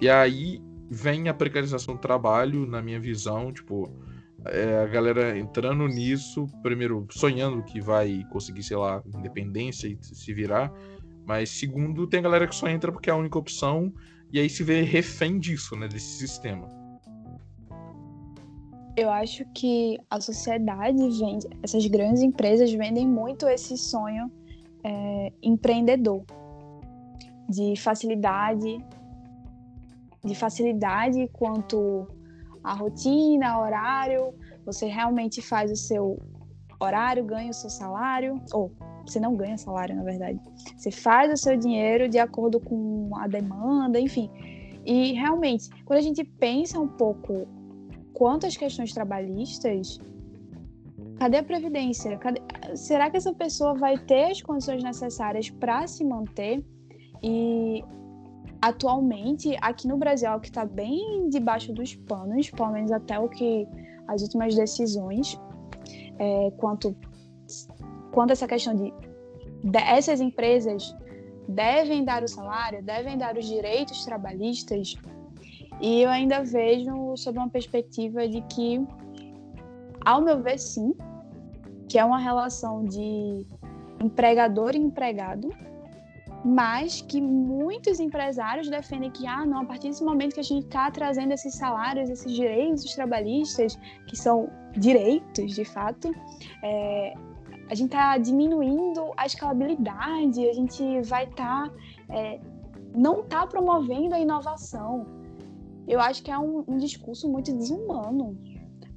[0.00, 3.90] E aí vem a precarização do trabalho, na minha visão, tipo,
[4.46, 10.34] é, a galera entrando nisso, primeiro, sonhando que vai conseguir, sei lá, independência e se
[10.34, 10.72] virar,
[11.26, 13.92] mas segundo, tem a galera que só entra porque é a única opção,
[14.32, 16.68] e aí se vê refém disso, né, desse sistema
[18.96, 24.30] eu acho que a sociedade vende, essas grandes empresas vendem muito esse sonho
[24.84, 26.24] é, empreendedor,
[27.48, 28.78] de facilidade,
[30.24, 32.06] de facilidade quanto
[32.62, 34.32] à rotina, horário,
[34.64, 36.18] você realmente faz o seu
[36.80, 38.72] horário, ganha o seu salário, ou
[39.06, 40.40] você não ganha salário, na verdade.
[40.76, 44.30] Você faz o seu dinheiro de acordo com a demanda, enfim.
[44.84, 47.46] E realmente, quando a gente pensa um pouco
[48.14, 50.00] quanto às questões trabalhistas,
[51.18, 52.16] cadê a previdência?
[52.16, 52.40] Cadê...
[52.74, 56.64] Será que essa pessoa vai ter as condições necessárias para se manter?
[57.22, 57.84] E
[58.62, 63.18] atualmente, aqui no Brasil, é o que está bem debaixo dos panos, pelo menos até
[63.18, 63.68] o que
[64.08, 65.38] as últimas decisões,
[66.18, 66.96] é, quanto,
[68.12, 68.92] quanto essa questão de,
[69.62, 70.94] de essas empresas
[71.48, 74.94] devem dar o salário, devem dar os direitos trabalhistas,
[75.80, 78.84] e eu ainda vejo sob uma perspectiva de que,
[80.04, 80.94] ao meu ver, sim,
[81.88, 83.46] que é uma relação de
[84.00, 85.50] empregador e empregado,
[86.44, 90.66] mas que muitos empresários defendem que, ah, não, a partir desse momento que a gente
[90.66, 96.12] está trazendo esses salários, esses direitos trabalhistas, que são direitos de fato,
[96.62, 97.14] é,
[97.70, 101.68] a gente está diminuindo a escalabilidade, a gente vai estar.
[101.68, 101.74] Tá,
[102.10, 102.38] é,
[102.94, 105.23] não está promovendo a inovação
[105.86, 108.38] eu acho que é um, um discurso muito desumano,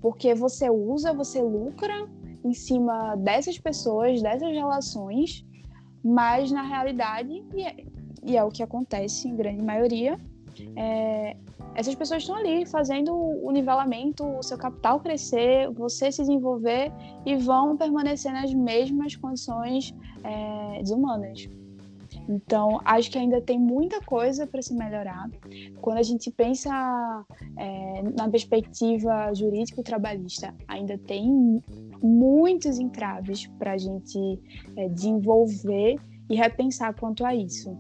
[0.02, 2.08] porque você usa, você lucra
[2.44, 5.46] em cima dessas pessoas, dessas relações,
[6.04, 7.76] mas na realidade, e é,
[8.24, 10.20] e é o que acontece em grande maioria,
[10.76, 11.38] é,
[11.76, 16.92] essas pessoas estão ali fazendo o nivelamento, o seu capital crescer, você se desenvolver
[17.26, 21.48] e vão permanecer nas mesmas condições é, desumanas.
[22.28, 25.30] Então, acho que ainda tem muita coisa para se melhorar.
[25.82, 27.26] Quando a gente pensa
[27.58, 31.64] é, na perspectiva jurídico-trabalhista, ainda tem
[32.02, 34.40] muitos entraves para a gente
[34.76, 35.96] é, desenvolver
[36.30, 37.78] e repensar quanto a isso.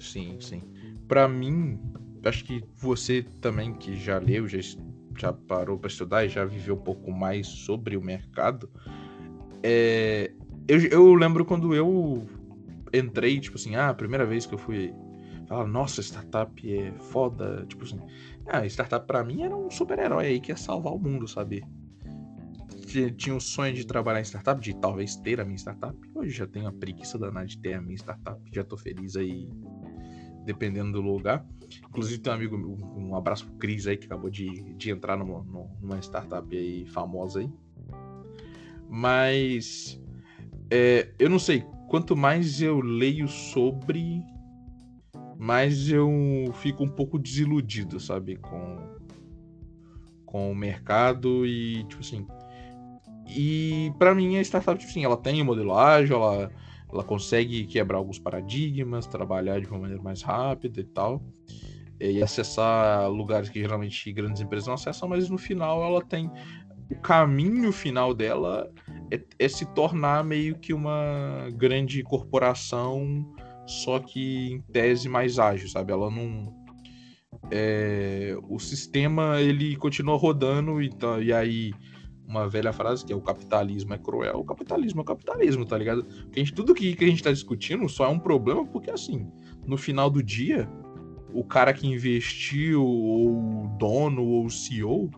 [0.00, 0.62] Sim, sim.
[1.08, 1.80] Para mim,
[2.24, 4.58] acho que você também que já leu, já,
[5.18, 8.70] já parou para estudar e já viveu um pouco mais sobre o mercado,
[9.62, 10.32] é,
[10.68, 12.26] eu, eu lembro quando eu
[12.92, 14.94] entrei, tipo assim, ah, primeira vez que eu fui
[15.46, 18.00] falar, nossa, startup é foda, tipo assim,
[18.46, 21.64] ah, startup para mim era um super-herói aí que ia salvar o mundo, sabe?
[23.16, 25.96] Tinha um sonho de trabalhar em startup, de talvez ter a minha startup.
[26.14, 29.48] Hoje já tenho a preguiça danada de ter a minha startup, já tô feliz aí,
[30.44, 31.46] dependendo do lugar.
[31.88, 32.56] Inclusive tem um amigo,
[32.96, 35.42] um abraço pro Cris aí, que acabou de, de entrar numa,
[35.80, 37.50] numa startup aí famosa aí.
[38.90, 39.98] Mas
[40.70, 44.22] é, eu não sei, quanto mais eu leio sobre,
[45.36, 46.10] mais eu
[46.54, 48.78] fico um pouco desiludido, sabe, com
[50.24, 52.26] com o mercado e tipo assim.
[53.28, 56.50] E para mim a startup tipo assim, ela tem modelagem, ela
[56.90, 61.22] ela consegue quebrar alguns paradigmas, trabalhar de uma maneira mais rápida e tal.
[62.00, 66.30] E acessar lugares que geralmente grandes empresas não acessam, mas no final ela tem
[66.90, 68.72] o caminho final dela
[69.12, 73.30] é, é, se tornar meio que uma grande corporação,
[73.66, 75.92] só que em tese mais ágil, sabe?
[75.92, 76.50] Ela não.
[77.50, 81.72] É, o sistema ele continua rodando e, tá, e aí
[82.26, 85.76] uma velha frase que é o capitalismo é cruel, o capitalismo é o capitalismo, tá
[85.76, 86.06] ligado?
[86.34, 89.30] A gente, tudo que, que a gente tá discutindo só é um problema porque, assim,
[89.66, 90.66] no final do dia,
[91.34, 95.10] o cara que investiu, ou o dono, ou o CEO,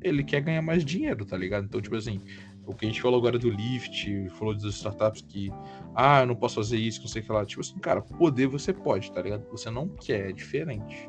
[0.00, 1.64] ele quer ganhar mais dinheiro, tá ligado?
[1.64, 2.20] Então, tipo assim,
[2.66, 5.52] o que a gente falou agora do Lyft, falou das startups que,
[5.94, 7.44] ah, eu não posso fazer isso, não sei o que lá.
[7.44, 9.48] Tipo assim, cara, poder você pode, tá ligado?
[9.50, 11.08] Você não quer, é diferente.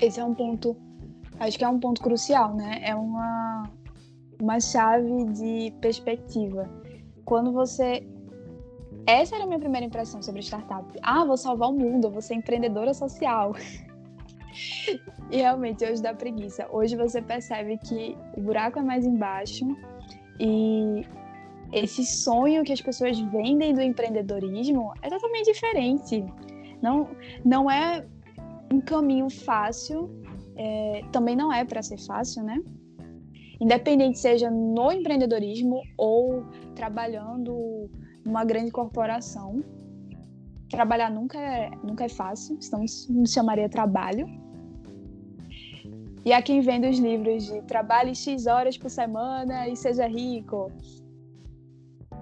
[0.00, 0.76] Esse é um ponto,
[1.38, 2.80] acho que é um ponto crucial, né?
[2.82, 3.70] É uma,
[4.40, 6.68] uma chave de perspectiva.
[7.24, 8.06] Quando você.
[9.06, 10.86] Essa era a minha primeira impressão sobre startup.
[11.02, 13.54] Ah, vou salvar o mundo, vou ser empreendedora social.
[15.30, 16.66] e realmente hoje dá preguiça.
[16.70, 19.66] Hoje você percebe que o buraco é mais embaixo
[20.38, 21.04] e
[21.72, 26.24] esse sonho que as pessoas vendem do empreendedorismo é totalmente diferente.
[26.82, 27.08] Não,
[27.44, 28.06] não é
[28.72, 30.10] um caminho fácil,
[30.56, 32.58] é, também não é para ser fácil, né?
[33.60, 37.90] Independente seja no empreendedorismo ou trabalhando
[38.24, 39.62] numa grande corporação.
[40.70, 44.26] Trabalhar nunca é, nunca é fácil, senão não se chamaria trabalho.
[46.24, 50.70] E há quem vende os livros de trabalhe X horas por semana e seja rico.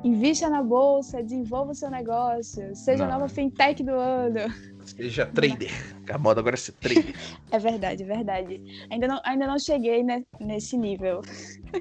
[0.05, 3.13] Invista na bolsa, desenvolva o seu negócio, seja não.
[3.13, 4.53] a nova fintech do ano.
[4.85, 5.71] Seja trader.
[6.11, 7.15] A moda agora é ser trader.
[7.51, 8.87] É verdade, é verdade.
[8.91, 11.21] Ainda não, ainda não cheguei né, nesse nível.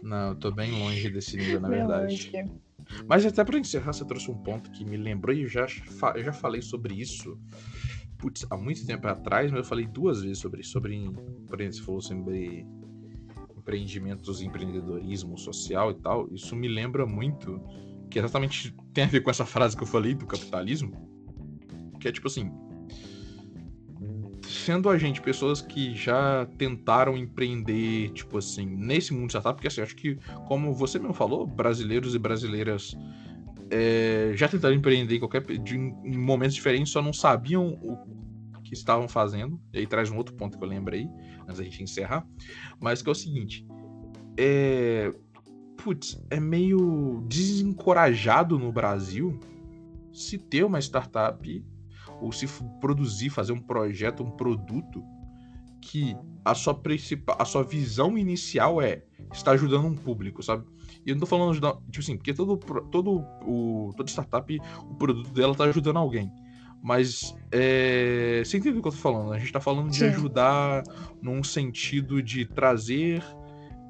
[0.02, 2.32] Não, eu tô bem longe desse nível, na verdade.
[2.34, 2.67] Longe.
[3.08, 5.68] Mas até para encerrar, você trouxe um ponto que me lembrou e eu já,
[6.16, 7.38] eu já falei sobre isso
[8.18, 10.72] putz, há muito tempo atrás, mas eu falei duas vezes sobre isso.
[10.72, 11.12] Sobre,
[11.72, 12.66] você falou sobre
[13.56, 16.28] empreendimentos, empreendedorismo social e tal.
[16.34, 17.62] Isso me lembra muito,
[18.10, 20.92] que exatamente tem a ver com essa frase que eu falei do capitalismo,
[22.00, 22.52] que é tipo assim,
[24.48, 29.82] sendo a gente pessoas que já tentaram empreender, tipo assim, nesse mundo startup, porque assim,
[29.82, 32.96] acho que, como você mesmo falou, brasileiros e brasileiras
[33.70, 37.98] é, já tentaram empreender em, qualquer, de, em momentos diferentes, só não sabiam o
[38.64, 39.60] que estavam fazendo.
[39.74, 41.08] E aí traz um outro ponto que eu lembrei,
[41.44, 42.26] antes da gente encerrar.
[42.80, 43.66] Mas que é o seguinte:
[44.38, 45.12] é.
[45.78, 49.40] Putz, é meio desencorajado no Brasil
[50.12, 51.66] se ter uma startup
[52.22, 52.48] ou se
[52.80, 55.04] produzir, fazer um projeto, um produto
[55.82, 60.66] que a sua principal, a sua visão inicial é estar ajudando um público, sabe?
[61.06, 61.60] E eu não tô falando de,
[61.92, 66.32] tipo assim, porque todo, todo o, toda startup, o produto dela tá ajudando alguém.
[66.82, 69.34] Mas é, você entende o que eu tô falando?
[69.34, 70.06] A gente tá falando de Sim.
[70.06, 70.84] ajudar
[71.22, 73.24] num sentido de trazer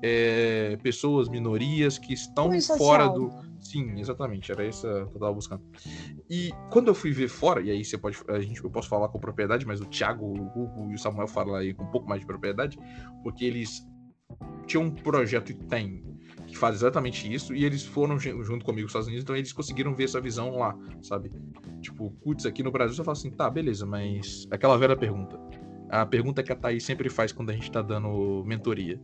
[0.01, 3.29] é, pessoas, minorias que estão fora do.
[3.67, 5.61] Sim, exatamente, era isso que eu tava buscando.
[6.29, 8.17] E quando eu fui ver fora, e aí você pode.
[8.29, 11.27] A gente, eu posso falar com propriedade, mas o Thiago, o Hugo e o Samuel
[11.27, 12.79] falam aí com um pouco mais de propriedade,
[13.23, 13.85] porque eles
[14.65, 16.01] tinham um projeto e tem
[16.45, 19.93] que faz exatamente isso, e eles foram junto comigo nos Estados Unidos, então eles conseguiram
[19.93, 21.29] ver essa visão lá, sabe?
[21.81, 25.37] Tipo, putz, aqui no Brasil você fala assim, tá, beleza, mas aquela velha pergunta.
[25.89, 28.97] A pergunta que a Thaís sempre faz quando a gente tá dando mentoria.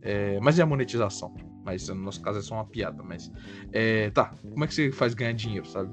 [0.00, 1.34] É, mas é a monetização.
[1.70, 3.02] Mas no nosso caso é só uma piada.
[3.02, 3.30] Mas
[3.72, 5.90] é, tá, como é que você faz ganhar dinheiro, sabe?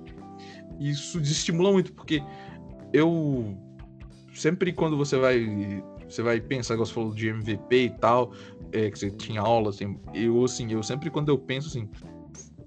[0.80, 2.24] Isso desestimula muito, porque
[2.92, 3.56] eu
[4.34, 8.32] sempre quando você vai você vai pensar que você falou de MVP e tal,
[8.72, 11.90] é, que você tinha aula, assim, eu, assim, eu sempre quando eu penso, assim,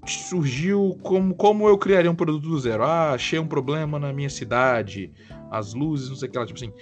[0.06, 2.84] surgiu como, como eu criaria um produto do zero.
[2.84, 5.12] Ah, achei um problema na minha cidade,
[5.50, 6.72] as luzes, não sei o que lá, tipo assim,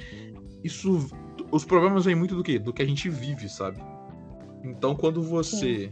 [0.64, 1.08] isso,
[1.52, 2.58] os problemas vêm muito do que?
[2.58, 3.78] Do que a gente vive, sabe?
[4.64, 5.90] Então, quando você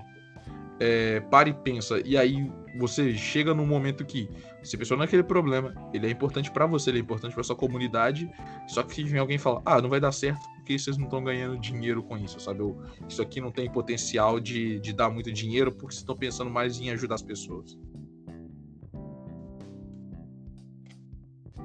[0.80, 4.28] é, para e pensa, e aí você chega num momento que
[4.62, 8.28] você pensou naquele problema, ele é importante para você, ele é importante para sua comunidade,
[8.66, 11.56] só que vem alguém falar, ah, não vai dar certo porque vocês não estão ganhando
[11.60, 12.60] dinheiro com isso, sabe?
[12.60, 16.50] Ou, isso aqui não tem potencial de, de dar muito dinheiro porque vocês estão pensando
[16.50, 17.78] mais em ajudar as pessoas.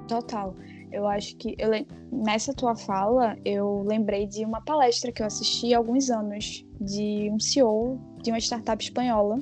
[0.07, 0.55] Total.
[0.91, 1.69] Eu acho que eu,
[2.11, 7.29] nessa tua fala eu lembrei de uma palestra que eu assisti há alguns anos de
[7.31, 9.39] um CEO de uma startup espanhola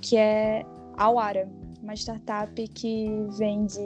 [0.00, 0.64] que é
[0.96, 1.48] Auara,
[1.82, 3.80] uma startup que vende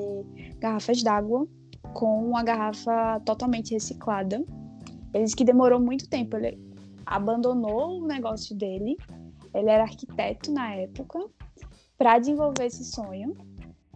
[0.59, 1.47] garrafas d'água
[1.95, 4.45] com uma garrafa totalmente reciclada.
[5.13, 6.59] Ele disse que demorou muito tempo, ele
[7.05, 8.97] abandonou o negócio dele,
[9.55, 11.19] ele era arquiteto na época,
[11.99, 13.37] para desenvolver esse sonho.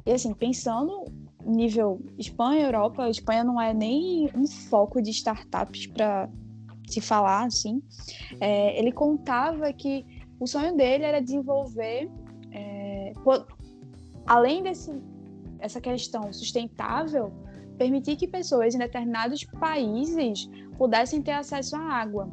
[0.05, 1.05] E assim, pensando
[1.45, 6.29] nível Espanha, Europa, a Espanha não é nem um foco de startups para
[6.89, 7.83] se falar assim.
[8.41, 10.05] É, ele contava que
[10.39, 12.11] o sonho dele era desenvolver
[14.27, 14.93] além desse
[15.59, 17.33] essa questão sustentável,
[17.79, 22.29] permitir que pessoas em determinados países pudessem ter acesso à água.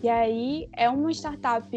[0.00, 1.68] E aí é uma startup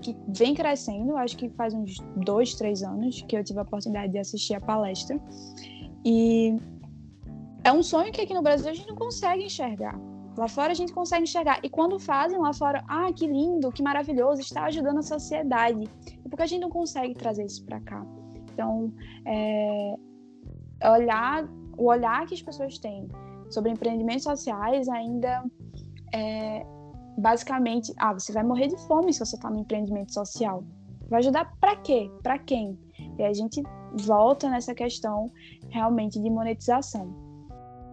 [0.00, 4.12] que vem crescendo, acho que faz uns dois, três anos que eu tive a oportunidade
[4.12, 5.20] de assistir a palestra.
[6.04, 6.56] E
[7.64, 9.98] é um sonho que aqui no Brasil a gente não consegue enxergar.
[10.36, 11.58] Lá fora a gente consegue enxergar.
[11.64, 15.84] E quando fazem lá fora, ah, que lindo, que maravilhoso, está ajudando a sociedade.
[16.24, 18.06] E por que a gente não consegue trazer isso para cá?
[18.52, 18.92] Então,
[19.26, 19.94] é,
[20.84, 21.44] olhar,
[21.76, 23.08] o olhar que as pessoas têm
[23.50, 25.44] sobre empreendimentos sociais ainda
[26.14, 26.64] é
[27.18, 30.62] basicamente, ah, você vai morrer de fome se você está no empreendimento social.
[31.08, 32.10] Vai ajudar para quê?
[32.22, 32.78] Para quem?
[33.18, 33.60] E a gente
[33.94, 35.32] volta nessa questão
[35.70, 37.28] realmente de monetização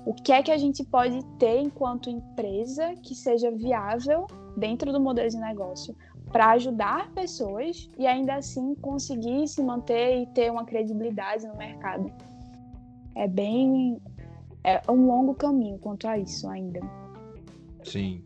[0.06, 5.00] o que é que a gente pode ter enquanto empresa que seja viável dentro do
[5.00, 5.96] modelo de negócio
[6.32, 12.12] para ajudar pessoas e ainda assim conseguir se manter e ter uma credibilidade no mercado.
[13.16, 14.00] É bem
[14.64, 16.80] é um longo caminho quanto a isso ainda.
[17.84, 18.24] Sim.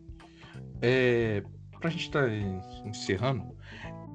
[0.82, 1.42] É,
[1.78, 3.54] para a gente estar tá encerrando,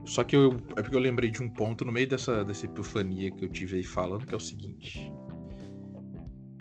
[0.05, 3.31] só que eu, é porque eu lembrei de um ponto no meio dessa, dessa epifania
[3.31, 5.11] que eu tive aí falando, que é o seguinte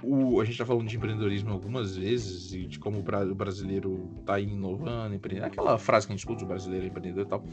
[0.07, 4.39] o, a gente tá falando de empreendedorismo algumas vezes e de como o brasileiro tá
[4.39, 5.47] inovando, empreendendo.
[5.47, 7.45] Aquela frase que a gente escuta, o brasileiro é empreendedor e tal.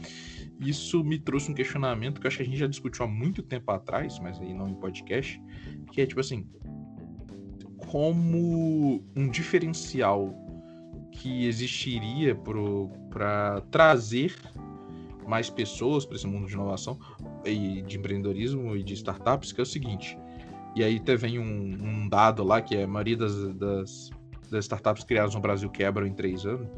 [0.60, 3.70] Isso me trouxe um questionamento que acho que a gente já discutiu há muito tempo
[3.70, 5.40] atrás, mas aí não em podcast,
[5.90, 6.46] que é tipo assim,
[7.90, 10.34] como um diferencial
[11.12, 14.34] que existiria para trazer
[15.26, 16.98] mais pessoas para esse mundo de inovação
[17.44, 20.18] e de empreendedorismo e de startups, que é o seguinte,
[20.74, 24.10] e aí vem um, um, dado lá que é a maioria das, das,
[24.50, 26.68] das, startups criadas no Brasil quebram em três anos,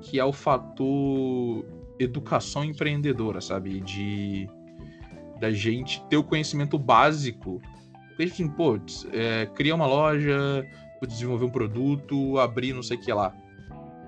[0.00, 1.64] que é o fator
[1.98, 3.80] educação empreendedora, sabe?
[3.80, 4.48] De
[5.40, 7.60] da gente ter o conhecimento básico.
[8.08, 8.78] Porque, assim, pô,
[9.12, 10.66] é, cria uma loja,
[11.06, 13.32] desenvolver um produto, abrir não sei o que lá.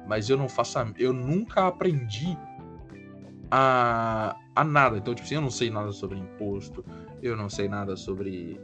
[0.08, 0.78] Mas eu não faço.
[0.78, 2.36] A, eu nunca aprendi
[3.50, 4.98] a, a nada.
[4.98, 6.84] Então, tipo assim, eu não sei nada sobre imposto,
[7.22, 8.60] eu não sei nada sobre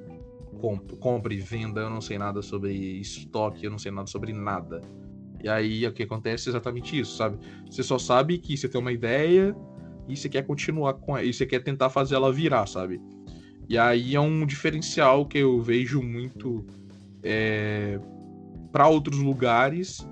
[0.56, 4.80] compra e venda, eu não sei nada sobre estoque, eu não sei nada sobre nada.
[5.42, 7.38] E aí o que acontece é exatamente isso, sabe?
[7.70, 9.54] Você só sabe que você tem uma ideia
[10.08, 13.00] e você quer continuar com ela, e você quer tentar fazer ela virar, sabe?
[13.68, 16.64] E aí é um diferencial que eu vejo muito
[17.22, 17.98] é,
[18.70, 20.06] para outros lugares,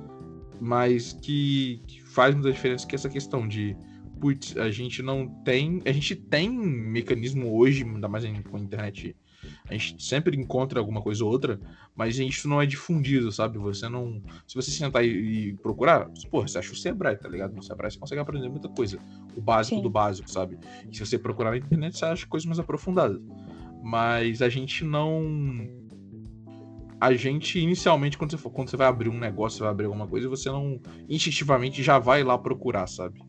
[0.60, 3.76] mas que, que, faz muita diferença que é essa questão de
[4.20, 9.14] putz, a gente não tem, a gente tem mecanismo hoje, ainda mais com a internet
[9.68, 11.60] a gente sempre encontra alguma coisa ou outra,
[11.94, 13.58] mas isso não é difundido, sabe?
[13.58, 14.22] Você não.
[14.46, 17.54] Se você sentar e, e procurar, porra, você acha o Sebrae, tá ligado?
[17.54, 18.98] No Sebrae você consegue aprender muita coisa.
[19.36, 19.82] O básico Sim.
[19.82, 20.58] do básico, sabe?
[20.90, 23.20] E se você procurar na internet, você acha coisas mais aprofundadas.
[23.82, 25.22] Mas a gente não.
[27.00, 29.86] A gente, inicialmente, quando você, for, quando você vai abrir um negócio, você vai abrir
[29.86, 33.20] alguma coisa, você não instintivamente já vai lá procurar, sabe?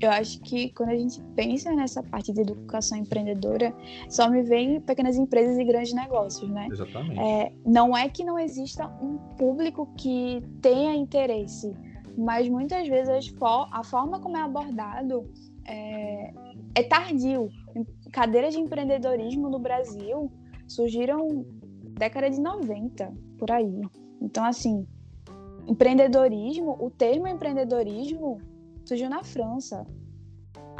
[0.00, 3.74] Eu acho que quando a gente pensa nessa parte de educação empreendedora,
[4.08, 6.68] só me vem pequenas empresas e grandes negócios, né?
[6.70, 7.20] Exatamente.
[7.20, 11.74] É, não é que não exista um público que tenha interesse,
[12.16, 13.34] mas muitas vezes
[13.72, 15.30] a forma como é abordado
[15.66, 16.32] é,
[16.74, 17.50] é tardio.
[18.10, 20.32] Cadeiras de empreendedorismo no Brasil
[20.66, 21.44] surgiram
[21.98, 23.82] década de 90, por aí.
[24.20, 24.86] Então, assim,
[25.66, 28.40] empreendedorismo, o termo empreendedorismo
[28.90, 29.86] surgiu na França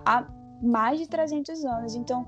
[0.05, 0.27] há
[0.61, 1.95] mais de 300 anos.
[1.95, 2.27] Então,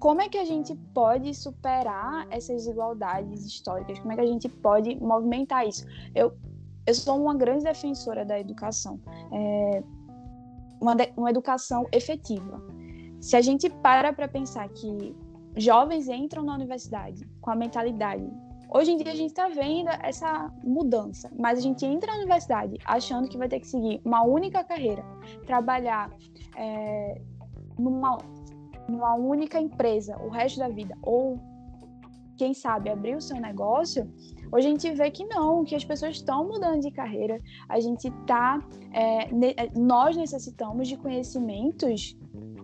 [0.00, 3.98] como é que a gente pode superar essas desigualdades históricas?
[4.00, 5.86] Como é que a gente pode movimentar isso?
[6.14, 6.32] Eu,
[6.86, 9.00] eu sou uma grande defensora da educação,
[9.32, 9.82] é,
[10.80, 12.60] uma, de, uma educação efetiva.
[13.20, 15.14] Se a gente para para pensar que
[15.56, 18.28] jovens entram na universidade com a mentalidade
[18.72, 22.78] Hoje em dia a gente está vendo essa mudança, mas a gente entra na universidade
[22.84, 25.04] achando que vai ter que seguir uma única carreira,
[25.44, 26.10] trabalhar
[26.56, 27.20] é,
[27.76, 28.18] numa,
[28.88, 31.36] numa única empresa o resto da vida, ou
[32.36, 34.08] quem sabe abrir o seu negócio.
[34.52, 37.38] Hoje a gente vê que não, que as pessoas estão mudando de carreira.
[37.68, 38.58] A gente está,
[38.92, 42.16] é, ne nós necessitamos de conhecimentos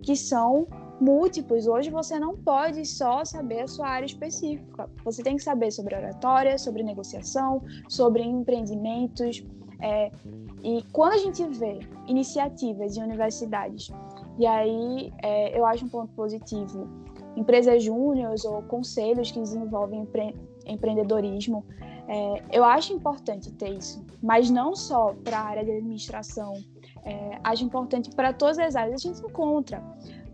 [0.03, 0.67] que são
[1.01, 1.67] múltiplos.
[1.67, 4.89] Hoje você não pode só saber a sua área específica.
[5.05, 9.45] Você tem que saber sobre oratória, sobre negociação, sobre empreendimentos.
[9.81, 10.11] É,
[10.63, 13.91] e quando a gente vê iniciativas de universidades,
[14.39, 16.89] e aí é, eu acho um ponto positivo,
[17.37, 20.35] empresas júniores ou conselhos que desenvolvem empre
[20.67, 21.65] empreendedorismo,
[22.09, 26.55] é, eu acho importante ter isso, mas não só para a área de administração,
[27.05, 29.05] é, acho importante para todas as áreas.
[29.05, 29.83] A gente encontra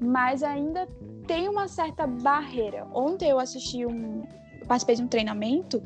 [0.02, 0.86] mas ainda
[1.26, 2.86] tem uma certa barreira.
[2.92, 4.22] Ontem eu assisti um.
[4.66, 5.82] participei de um treinamento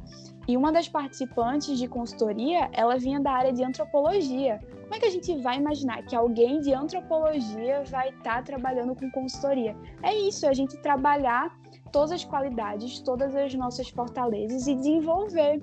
[0.48, 4.60] E uma das participantes de consultoria, ela vinha da área de antropologia.
[4.82, 8.94] Como é que a gente vai imaginar que alguém de antropologia vai estar tá trabalhando
[8.94, 9.76] com consultoria?
[10.02, 11.58] É isso, é a gente trabalhar
[11.90, 15.60] todas as qualidades, todas as nossas fortalezas e desenvolver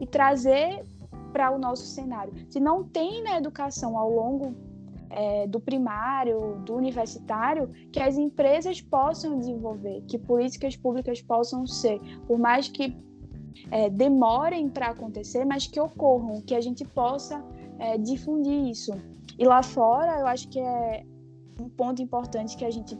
[0.00, 0.82] e trazer
[1.32, 2.32] para o nosso cenário.
[2.50, 4.54] Se não tem na educação ao longo
[5.10, 12.00] é, do primário, do universitário, que as empresas possam desenvolver, que políticas públicas possam ser,
[12.26, 12.96] por mais que
[13.70, 17.44] é, demorem para acontecer, mas que ocorram, que a gente possa
[17.78, 18.92] é, difundir isso.
[19.38, 21.04] E lá fora, eu acho que é
[21.60, 22.96] um ponto importante que a gente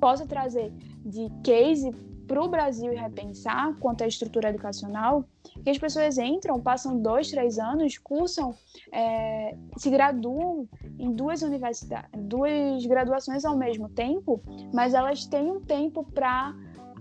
[0.00, 0.72] possa trazer
[1.04, 1.90] de case
[2.26, 5.24] para o Brasil e repensar quanto à estrutura educacional,
[5.62, 8.54] que as pessoas entram, passam dois, três anos, cursam,
[8.92, 10.68] é, se graduam
[10.98, 14.40] em duas universidades, duas graduações ao mesmo tempo,
[14.72, 16.54] mas elas têm um tempo para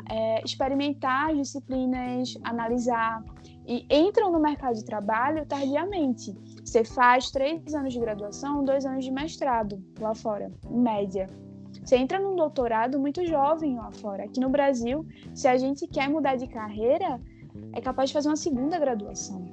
[0.10, 3.24] é, experimentar as disciplinas, analisar
[3.66, 6.34] e entram no mercado de trabalho tardiamente.
[6.64, 11.30] Você faz três anos de graduação, dois anos de mestrado lá fora, em média.
[11.84, 14.24] Você entra num doutorado muito jovem lá fora.
[14.24, 17.20] Aqui no Brasil, se a gente quer mudar de carreira,
[17.74, 19.46] é capaz de fazer uma segunda graduação.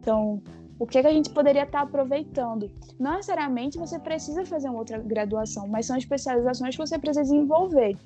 [0.00, 0.42] Então,
[0.78, 2.70] o que, é que a gente poderia estar aproveitando?
[2.98, 7.96] Não necessariamente você precisa fazer uma outra graduação, mas são especializações que você precisa desenvolver.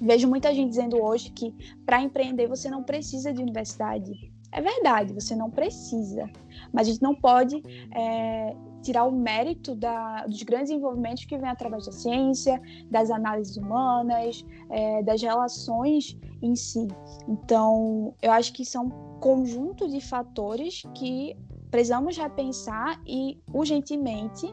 [0.00, 1.54] Vejo muita gente dizendo hoje que
[1.86, 4.32] para empreender você não precisa de universidade.
[4.50, 6.28] É verdade, você não precisa.
[6.72, 7.62] Mas a gente não pode
[7.94, 12.60] é, tirar o mérito da, dos grandes desenvolvimentos que vêm através da ciência,
[12.90, 16.86] das análises humanas, é, das relações em si.
[17.28, 21.36] Então, eu acho que são conjunto de fatores que
[21.70, 24.46] precisamos repensar e urgentemente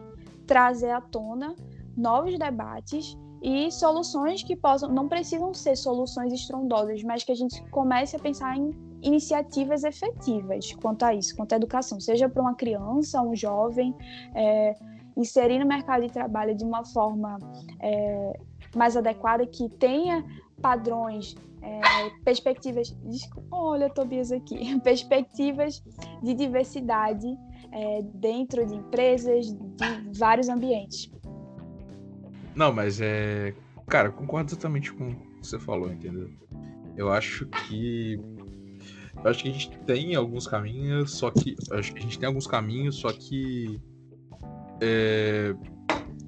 [0.48, 1.56] trazer à tona
[1.98, 7.62] novos debates e soluções que possam, não precisam ser soluções estrondosas, mas que a gente
[7.70, 8.72] comece a pensar em
[9.02, 13.95] iniciativas efetivas quanto a isso, quanto à educação, seja para uma criança, um jovem,
[14.36, 14.76] é,
[15.16, 17.38] inserir no mercado de trabalho de uma forma
[17.80, 18.39] é,
[18.76, 20.24] mais adequada, que tenha
[20.62, 21.82] padrões, é,
[22.24, 22.95] perspectivas.
[23.52, 25.84] Olha, Tobias aqui, perspectivas
[26.24, 27.28] de diversidade
[27.72, 31.12] é, dentro de empresas, de vários ambientes.
[32.56, 33.54] Não, mas é.
[33.88, 36.30] Cara, concordo totalmente com o que você falou, entendeu?
[36.95, 38.20] Eu acho que
[39.24, 41.56] eu acho que a gente tem alguns caminhos, só que.
[41.72, 43.80] Acho que a gente tem alguns caminhos, só que.
[44.82, 45.54] É,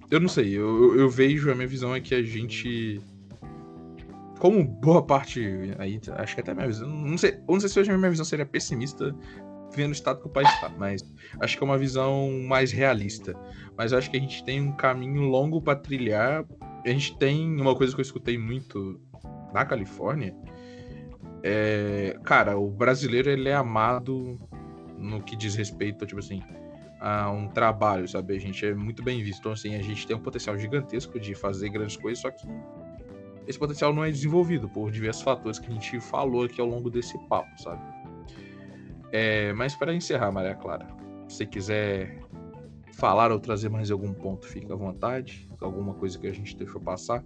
[0.10, 3.00] eu não sei, eu, eu vejo, a minha visão é que a gente.
[4.40, 5.42] Como boa parte.
[5.80, 6.88] Aí, acho que até a minha visão.
[6.88, 9.16] Não sei, não sei se hoje a minha visão seria pessimista
[9.74, 11.02] vendo o estado que o país está, mas
[11.40, 13.34] acho que é uma visão mais realista.
[13.78, 16.46] Mas acho que a gente tem um caminho longo para trilhar.
[16.86, 19.00] A gente tem uma coisa que eu escutei muito
[19.54, 20.36] na Califórnia,
[21.44, 24.38] é, cara, o brasileiro ele é amado
[24.98, 26.42] no que diz respeito, tipo assim,
[27.00, 28.36] a um trabalho, sabe?
[28.36, 29.40] A gente é muito bem visto.
[29.40, 32.48] Então, assim, a gente tem um potencial gigantesco de fazer grandes coisas, só que
[33.48, 36.90] esse potencial não é desenvolvido por diversos fatores que a gente falou aqui ao longo
[36.90, 37.82] desse papo, sabe?
[39.12, 40.88] É, mas para encerrar, Maria Clara,
[41.28, 42.20] se você quiser
[42.94, 45.48] falar ou trazer mais algum ponto, fica à vontade.
[45.60, 47.24] Alguma coisa que a gente deixou passar.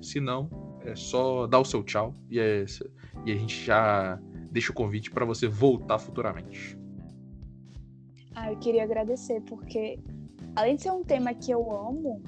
[0.00, 0.48] Se não,
[0.84, 2.64] é só dar o seu tchau e, é,
[3.26, 4.18] e a gente já
[4.52, 6.78] deixa o convite para você voltar futuramente.
[8.34, 9.98] Ah, eu queria agradecer, porque
[10.54, 12.22] além de ser um tema que eu amo,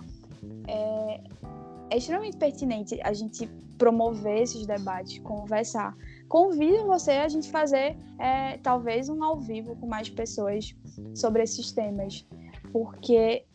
[0.67, 1.21] é,
[1.91, 3.47] é extremamente pertinente a gente
[3.79, 5.97] promover esses debates, conversar.
[6.29, 10.75] Convido você a gente fazer é, talvez um ao vivo com mais pessoas
[11.15, 12.27] sobre esses temas,
[12.73, 13.47] porque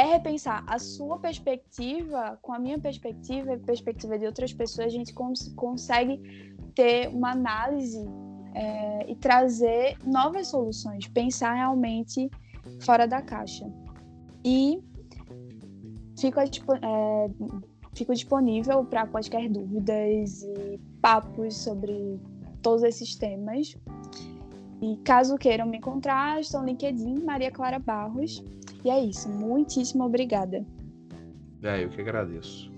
[0.00, 4.90] é repensar a sua perspectiva com a minha perspectiva e perspectiva de outras pessoas, a
[4.90, 6.18] gente cons consegue
[6.74, 8.02] ter uma análise
[8.54, 12.30] é, e trazer novas soluções, pensar realmente
[12.80, 13.70] fora da caixa.
[14.42, 14.82] E
[16.18, 17.30] fico, é,
[17.94, 22.18] fico disponível para quaisquer dúvidas e papos sobre
[22.62, 23.76] todos esses temas.
[24.80, 28.42] E caso queiram me encontrar, estou no LinkedIn, Maria Clara Barros.
[28.84, 29.28] E é isso.
[29.28, 30.64] Muitíssimo obrigada.
[31.62, 32.70] É, eu que agradeço.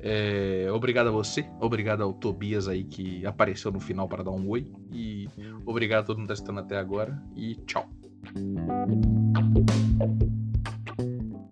[0.00, 4.48] É, obrigado a você, obrigado ao Tobias aí que apareceu no final para dar um
[4.48, 4.70] oi.
[4.92, 5.28] E
[5.66, 7.20] obrigado a todo mundo que está até agora.
[7.34, 7.88] E tchau.